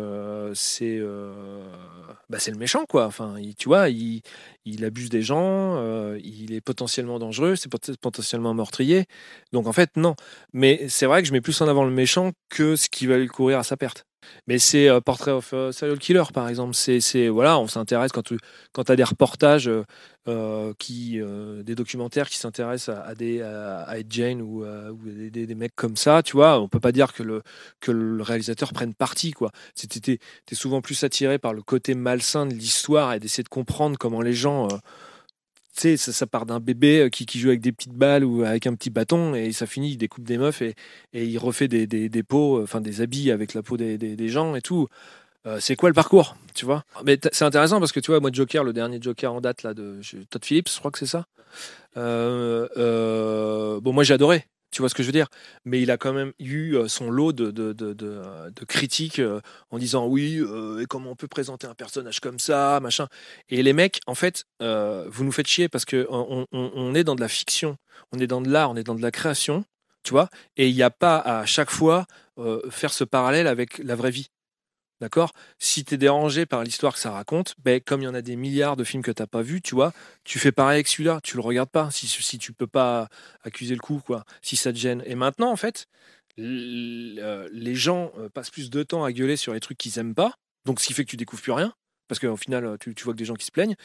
bah, 2.29 2.38
c'est 2.38 2.50
le 2.50 2.59
méchant, 2.59 2.85
quoi. 2.87 3.07
Enfin, 3.07 3.37
il- 3.38 3.55
tu 3.57 3.69
vois, 3.69 3.88
il, 3.88 4.23
il 4.65 4.85
abuse 4.85 5.09
des 5.11 5.23
gens, 5.23 5.83
il 6.23 6.53
est 6.53 6.61
potentiellement 6.61 7.19
dangereux, 7.19 7.57
c'est 7.57 7.69
pot- 7.71 7.97
potentiellement 8.00 8.55
meurtrier. 8.55 9.07
Donc 9.53 9.67
en 9.67 9.73
fait, 9.73 9.91
non. 9.97 10.15
Mais 10.53 10.88
c'est 10.88 11.07
vrai 11.07 11.23
que 11.23 11.29
je 11.29 11.33
mets 11.33 11.41
plus 11.41 11.61
en 11.61 11.69
avant 11.69 11.85
le 11.85 11.91
méchant 11.91 12.33
que 12.50 12.77
ce 12.77 12.88
qui 12.88 13.07
va 13.07 13.25
courir 13.27 13.59
à 13.59 13.62
sa 13.65 13.77
perte. 13.77 14.05
Mais 14.47 14.59
c'est 14.59 14.89
euh, 14.89 15.01
Portrait 15.01 15.33
of 15.33 15.53
a 15.53 15.73
Serial 15.73 15.99
Killer, 15.99 16.25
par 16.33 16.49
exemple. 16.49 16.75
C'est, 16.75 17.29
voilà, 17.29 17.59
on 17.59 17.67
s'intéresse 17.69 18.13
quand 18.13 18.23
tu 18.23 18.39
as 18.93 18.97
des 18.97 19.05
reportages 19.05 19.69
euh, 19.69 19.85
euh, 20.29 20.75
euh, 20.91 21.63
des 21.63 21.75
documentaires 21.75 22.29
qui 22.29 22.37
s'intéressent 22.37 22.95
à, 22.95 23.03
à 23.03 23.15
des 23.15 23.39
Jane 24.11 24.43
ou, 24.43 24.63
euh, 24.65 24.93
des, 25.31 25.55
mecs 25.55 25.75
comme 25.75 25.97
ça, 25.97 26.23
tu 26.23 26.33
vois, 26.33 26.61
on 26.61 26.69
peut 26.69 26.81
pas 26.81 26.93
dire 26.93 27.13
que 27.15 27.23
le 27.23 28.23
réalisateur 28.23 28.73
prenne 28.73 28.95
parti, 28.95 29.31
quoi. 29.33 29.51
C'était 29.75 30.19
souvent 30.53 30.83
plus 30.83 31.03
attiré 31.03 31.39
par 31.39 31.55
le 31.55 31.63
côté 31.63 31.95
malsain 31.95 32.47
de 32.47 32.55
l'histoire 32.55 33.15
et 33.15 33.21
d'essayer 33.21 33.45
de 33.45 33.49
comprendre 33.49 33.97
comment 33.99 34.21
les 34.21 34.35
gens 34.35 34.67
euh, 34.67 34.77
sais, 35.81 35.97
ça, 35.97 36.27
part 36.27 36.47
d'un 36.47 36.61
bébé 36.61 37.01
euh, 37.01 37.09
qui, 37.09 37.39
joue 37.39 37.49
avec 37.49 37.61
des 37.61 37.73
petites 37.73 37.93
balles 37.93 38.25
ou 38.25 38.43
avec 38.45 38.67
un 38.67 38.75
petit 38.75 38.91
bâton 38.91 39.35
et 39.35 39.53
ça 39.53 39.67
finit, 39.67 39.91
il 39.93 39.97
découpe 39.97 40.25
des 40.25 40.39
meufs 40.39 40.63
et, 40.63 40.75
il 41.13 41.39
refait 41.39 41.69
des, 41.69 42.23
peaux, 42.23 42.63
enfin 42.63 42.81
des 42.81 43.01
habits 43.01 43.31
avec 43.31 43.55
la 43.55 43.63
peau 43.63 43.77
des, 43.77 44.29
gens 44.29 44.55
et 44.55 44.63
tout. 44.63 44.89
Euh, 45.47 45.59
c'est 45.61 45.77
quoi 45.77 45.89
le 45.89 45.95
parcours, 45.95 46.37
tu 46.55 46.65
vois? 46.65 46.85
Mais 47.05 47.19
c'est 47.33 47.45
intéressant 47.45 47.79
parce 47.79 47.93
que 47.93 48.01
tu 48.01 48.11
vois, 48.11 48.21
moi, 48.21 48.31
Joker, 48.33 48.65
le 48.65 48.73
dernier 48.73 48.99
Joker 49.01 49.33
en 49.33 49.41
date 49.41 49.63
là 49.63 49.73
de 49.73 50.01
Todd 50.31 50.45
Phillips, 50.45 50.69
je 50.69 50.79
crois 50.79 50.91
que 50.91 50.99
c'est 50.99 51.07
ça. 51.07 51.27
Euh, 51.97 53.81
bon, 53.81 53.93
moi, 53.93 54.05
j'ai 54.05 54.15
adoré. 54.15 54.47
Tu 54.79 54.83
vois 54.83 54.89
ce 54.89 54.95
que 54.95 55.03
je 55.03 55.09
veux 55.09 55.13
dire? 55.13 55.27
Mais 55.65 55.83
il 55.83 55.91
a 55.91 55.97
quand 55.97 56.13
même 56.13 56.33
eu 56.39 56.77
son 56.87 57.11
lot 57.11 57.33
de, 57.33 57.51
de, 57.51 57.73
de, 57.73 58.23
critiques 58.69 59.21
en 59.73 59.77
disant 59.77 60.07
oui, 60.07 60.41
et 60.81 60.87
comment 60.87 61.11
on 61.11 61.17
peut 61.17 61.27
présenter 61.27 61.67
un 61.67 61.75
personnage 61.75 62.21
comme 62.21 62.39
ça, 62.39 62.79
machin? 62.81 63.09
Et 63.49 63.65
les 63.65 63.73
mecs, 63.73 63.99
en 64.07 64.15
fait, 64.15 64.45
vous 64.61 65.25
nous 65.25 65.33
faites 65.33 65.49
chier 65.49 65.69
parce 65.69 65.85
que 65.85 66.07
on, 66.11 66.47
on- 66.53 66.95
est 66.95 67.03
dans 67.03 67.17
de 67.17 67.21
la 67.21 67.27
fiction, 67.27 67.77
on 68.13 68.21
est 68.21 68.29
dans 68.29 68.41
de 68.41 68.49
l'art, 68.49 68.71
on 68.71 68.77
est 68.77 68.85
dans 68.85 68.95
de 68.95 69.03
la 69.03 69.11
création, 69.11 69.65
tu 70.05 70.13
vois? 70.13 70.29
Et 70.57 70.69
il 70.69 70.77
n'y 70.77 70.85
a 70.85 70.91
pas 70.91 71.19
à 71.19 71.45
chaque 71.45 71.71
fois 71.71 72.07
faire 72.71 72.93
ce 72.93 73.03
parallèle 73.03 73.49
avec 73.49 73.79
la 73.79 73.97
vraie 73.97 74.13
vie. 74.13 74.31
D'accord? 75.00 75.33
Si 75.59 75.85
tu 75.85 75.95
es 75.95 75.97
dérangé 75.97 76.45
par 76.45 76.64
l'histoire 76.64 76.95
que 76.95 76.99
ça 76.99 77.12
raconte, 77.12 77.55
ben, 77.59 77.81
comme 77.81 78.00
il 78.02 78.05
y 78.05 78.09
en 78.09 78.14
a 78.14 78.23
des 78.23 78.35
milliards 78.37 78.76
de 78.76 78.83
films 78.85 79.02
que 79.02 79.12
tu 79.12 79.23
n'as 79.23 79.26
pas 79.28 79.43
vus, 79.43 79.62
tu 79.62 79.75
vois, 79.76 79.93
tu 80.25 80.38
fais 80.40 80.50
pareil 80.52 80.75
avec 80.76 80.88
celui-là, 80.88 81.21
tu 81.23 81.37
le 81.37 81.43
regardes 81.43 81.71
pas, 81.71 81.90
si, 81.93 82.09
si 82.09 82.38
tu 82.38 82.52
peux 82.52 82.67
pas 82.67 83.09
accuser 83.45 83.75
le 83.75 83.81
coup, 83.81 84.00
quoi, 84.05 84.25
si 84.43 84.57
ça 84.57 84.73
te 84.73 84.78
gêne. 84.78 85.02
Et 85.07 85.14
maintenant, 85.14 85.52
en 85.52 85.57
fait, 85.57 85.87
euh, 86.38 87.49
les 87.52 87.75
gens 87.76 88.12
euh, 88.19 88.28
passent 88.28 88.50
plus 88.50 88.71
de 88.71 88.83
temps 88.83 89.05
à 89.05 89.12
gueuler 89.12 89.37
sur 89.37 89.52
les 89.55 89.61
trucs 89.61 89.78
qu'ils 89.78 89.99
aiment 89.99 90.14
pas, 90.14 90.35
donc 90.64 90.81
ce 90.81 90.87
qui 90.87 90.95
fait 90.95 91.05
que 91.05 91.11
tu 91.11 91.17
découvres 91.17 91.43
plus 91.43 91.52
rien. 91.52 91.75
parce 92.09 92.19
qu'au 92.19 92.37
final, 92.37 92.76
tu, 92.81 92.95
tu 92.95 93.05
vois 93.05 93.12
que 93.12 93.19
des 93.19 93.25
gens 93.26 93.35
qui 93.35 93.45
se 93.47 93.52
plaignent. 93.52 93.76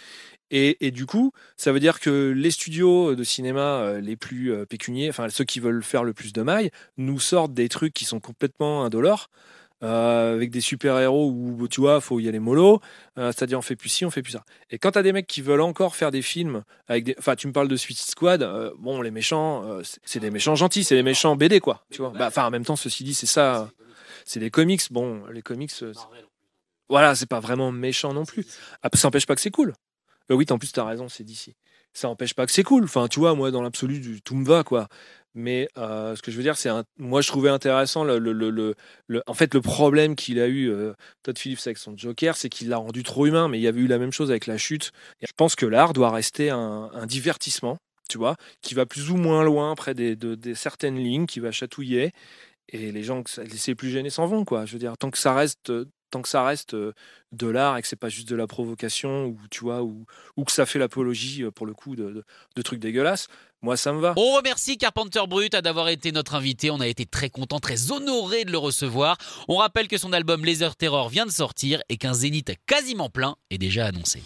Et, 0.52 0.86
et 0.86 0.92
du 0.92 1.06
coup, 1.06 1.32
ça 1.58 1.72
veut 1.74 1.80
dire 1.80 2.00
que 2.00 2.32
les 2.36 2.52
studios 2.52 3.16
de 3.16 3.24
cinéma 3.24 3.82
euh, 3.82 4.02
les 4.02 4.16
plus 4.16 4.52
euh, 4.54 4.66
pécuniers, 4.66 5.10
enfin 5.10 5.30
ceux 5.30 5.44
qui 5.44 5.60
veulent 5.60 5.84
faire 5.84 6.04
le 6.04 6.14
plus 6.14 6.34
de 6.34 6.42
mailles, 6.42 6.72
nous 6.98 7.20
sortent 7.20 7.54
des 7.54 7.70
trucs 7.70 7.94
qui 7.94 8.06
sont 8.06 8.20
complètement 8.20 8.86
indolores. 8.86 9.30
Euh, 9.84 10.34
avec 10.34 10.50
des 10.50 10.62
super-héros 10.62 11.30
où 11.30 11.68
tu 11.68 11.82
vois, 11.82 12.00
faut 12.02 12.20
y 12.20 12.28
aller 12.30 12.40
mollo, 12.40 12.80
euh, 13.18 13.32
c'est-à-dire 13.32 13.60
on 13.60 13.62
fait 13.62 13.76
plus 13.76 13.90
ci, 13.90 14.06
on 14.06 14.10
fait 14.12 14.22
plus 14.22 14.32
ça. 14.32 14.46
Et 14.70 14.80
quand 14.80 14.92
t'as 14.92 15.04
des 15.04 15.12
mecs 15.14 15.28
qui 15.28 15.42
veulent 15.42 15.62
encore 15.62 15.96
faire 15.96 16.10
des 16.12 16.22
films 16.22 16.64
avec 16.88 17.04
des. 17.04 17.16
Enfin, 17.20 17.36
tu 17.36 17.48
me 17.48 17.54
parles 17.54 17.68
de 17.68 17.76
Suicide 17.76 18.10
Squad, 18.10 18.42
euh, 18.44 18.72
bon, 18.80 19.02
les 19.02 19.12
méchants, 19.12 19.64
euh, 19.66 19.82
c'est- 20.04 20.20
des 20.20 20.32
méchants 20.32 20.56
gentils, 20.56 20.84
c'est 20.84 20.96
des 20.96 21.04
méchants 21.04 21.36
BD, 21.36 21.60
quoi. 21.60 21.84
Tu 21.92 22.00
vois. 22.02 22.12
Bah, 22.12 22.28
Enfin, 22.28 22.46
en 22.46 22.50
même 22.52 22.64
temps, 22.66 22.76
ceci 22.78 23.04
dit, 23.04 23.14
c'est 23.14 23.26
ça. 23.26 23.70
C'est 24.26 24.40
des 24.40 24.50
comics. 24.52 24.82
Bon, 24.92 25.24
les 25.32 25.42
comics. 25.42 25.72
voilà, 26.90 27.16
c'est 27.16 27.26
pas 27.26 27.40
vraiment 27.40 27.72
méchant 27.72 28.14
non 28.14 28.26
plus. 28.26 28.46
Ah, 28.84 28.90
ça 28.94 29.08
n'empêche 29.08 29.26
pas 29.26 29.36
que 29.36 29.42
c'est 29.42 29.52
cool. 29.52 29.74
Euh, 30.32 30.36
oui, 30.36 30.46
en 30.50 30.58
plus, 30.58 30.72
t'as 30.72 30.86
raison, 30.86 31.10
c'est 31.10 31.24
d'ici. 31.24 31.56
Ça 31.94 32.08
n'empêche 32.08 32.34
pas 32.34 32.46
que 32.46 32.52
c'est 32.52 32.64
cool. 32.64 32.86
Enfin, 32.86 33.08
tu 33.08 33.20
vois, 33.20 33.36
moi, 33.36 33.52
dans 33.52 33.62
l'absolu, 33.62 34.22
tout 34.22 34.36
me 34.36 34.46
va, 34.46 34.64
quoi. 34.64 34.88
Mais 35.36 35.68
euh, 35.78 36.16
ce 36.16 36.22
que 36.22 36.32
je 36.32 36.38
veux 36.38 36.44
dire, 36.44 36.58
c'est 36.58 36.70
un... 36.70 36.84
moi, 36.98 37.22
je 37.22 37.28
trouvais 37.28 37.50
intéressant 37.50 38.04
le, 38.04 38.20
le, 38.20 38.34
le, 38.34 38.76
le- 39.08 39.24
en 39.26 39.34
fait 39.34 39.54
le 39.54 39.62
problème 39.62 40.16
qu'il 40.16 40.40
a 40.40 40.48
eu 40.48 40.70
euh, 40.70 40.94
Todd 41.24 41.38
Phillips 41.38 41.62
avec 41.66 41.78
son 41.78 41.98
Joker, 41.98 42.38
c'est 42.38 42.50
qu'il 42.50 42.70
l'a 42.70 42.78
rendu 42.78 43.04
trop 43.04 43.26
humain. 43.26 43.48
Mais 43.48 43.58
il 43.60 43.64
y 43.64 43.68
avait 43.68 43.82
eu 43.82 43.88
la 43.88 43.98
même 43.98 44.12
chose 44.12 44.30
avec 44.30 44.46
la 44.48 44.58
chute. 44.58 44.92
Je 45.22 45.32
pense 45.36 45.56
que 45.56 45.66
l'art 45.66 45.94
doit 45.94 46.12
rester 46.12 46.50
un, 46.52 46.90
un 46.94 47.06
divertissement, 47.08 47.78
tu 48.10 48.18
vois, 48.18 48.36
qui 48.62 48.76
va 48.76 48.86
plus 48.86 49.10
ou 49.10 49.18
moins 49.18 49.44
loin 49.44 49.74
près 49.76 49.94
des, 49.96 50.16
de, 50.16 50.36
des 50.36 50.54
certaines 50.56 50.98
lignes, 50.98 51.26
qui 51.26 51.40
va 51.40 51.52
chatouiller. 51.52 52.12
Et 52.70 52.92
les 52.92 53.04
gens, 53.04 53.24
les 53.68 53.76
plus 53.76 53.90
gênés 53.90 54.10
s'en 54.10 54.26
vont, 54.26 54.46
quoi. 54.46 54.66
Je 54.66 54.74
veux 54.74 54.80
dire, 54.80 54.98
tant 54.98 55.12
que 55.12 55.18
ça 55.18 55.34
reste, 55.34 55.72
tant 56.10 56.22
que 56.22 56.30
ça 56.30 56.44
reste 56.46 56.76
euh, 56.76 56.94
de 57.32 57.48
l'art 57.48 57.78
et 57.78 57.82
que 57.82 57.88
c'est 57.88 57.96
pas 57.96 58.10
juste 58.10 58.30
de 58.30 58.36
la 58.36 58.48
provocation 58.48 59.26
ou 59.26 59.38
tu 59.52 59.62
vois, 59.62 59.84
ou, 59.84 60.06
ou 60.38 60.44
que 60.46 60.52
ça 60.52 60.66
fait 60.66 60.80
l'apologie 60.80 61.44
pour 61.56 61.66
le 61.66 61.74
coup 61.74 61.96
de, 61.96 62.24
de 62.56 62.62
trucs 62.62 62.80
dégueulasses, 62.80 63.28
moi 63.64 63.78
ça 63.78 63.94
me 63.94 64.00
va. 64.00 64.14
On 64.18 64.36
remercie 64.36 64.78
Carpenter 64.78 65.22
Brut 65.28 65.54
d'avoir 65.54 65.90
été 65.90 66.12
notre 66.12 66.36
invité. 66.36 66.70
On 66.70 66.80
a 66.80 66.88
été 66.88 67.06
très 67.06 67.30
content, 67.30 67.60
très 67.60 67.92
honoré 67.92 68.46
de 68.46 68.52
le 68.52 68.58
recevoir. 68.58 69.18
On 69.48 69.58
rappelle 69.58 69.88
que 69.88 69.98
son 69.98 70.14
album 70.14 70.46
Laser 70.46 70.76
Terror 70.76 71.10
vient 71.10 71.26
de 71.26 71.32
sortir 71.32 71.82
et 71.90 71.98
qu'un 71.98 72.14
zénith 72.14 72.52
quasiment 72.68 73.10
plein 73.10 73.36
est 73.50 73.58
déjà 73.58 73.88
annoncé. 73.88 74.22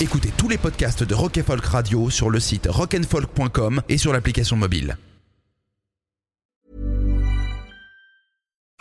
Écoutez 0.00 0.32
tous 0.36 0.48
les 0.48 0.58
podcasts 0.58 1.04
de 1.04 1.14
Rock 1.14 1.40
Folk 1.46 1.64
Radio 1.64 2.10
sur 2.10 2.28
le 2.28 2.40
site 2.40 2.66
rockandfolk.com 2.68 3.80
et 3.88 3.98
sur 3.98 4.12
l'application 4.12 4.56
mobile. 4.56 4.96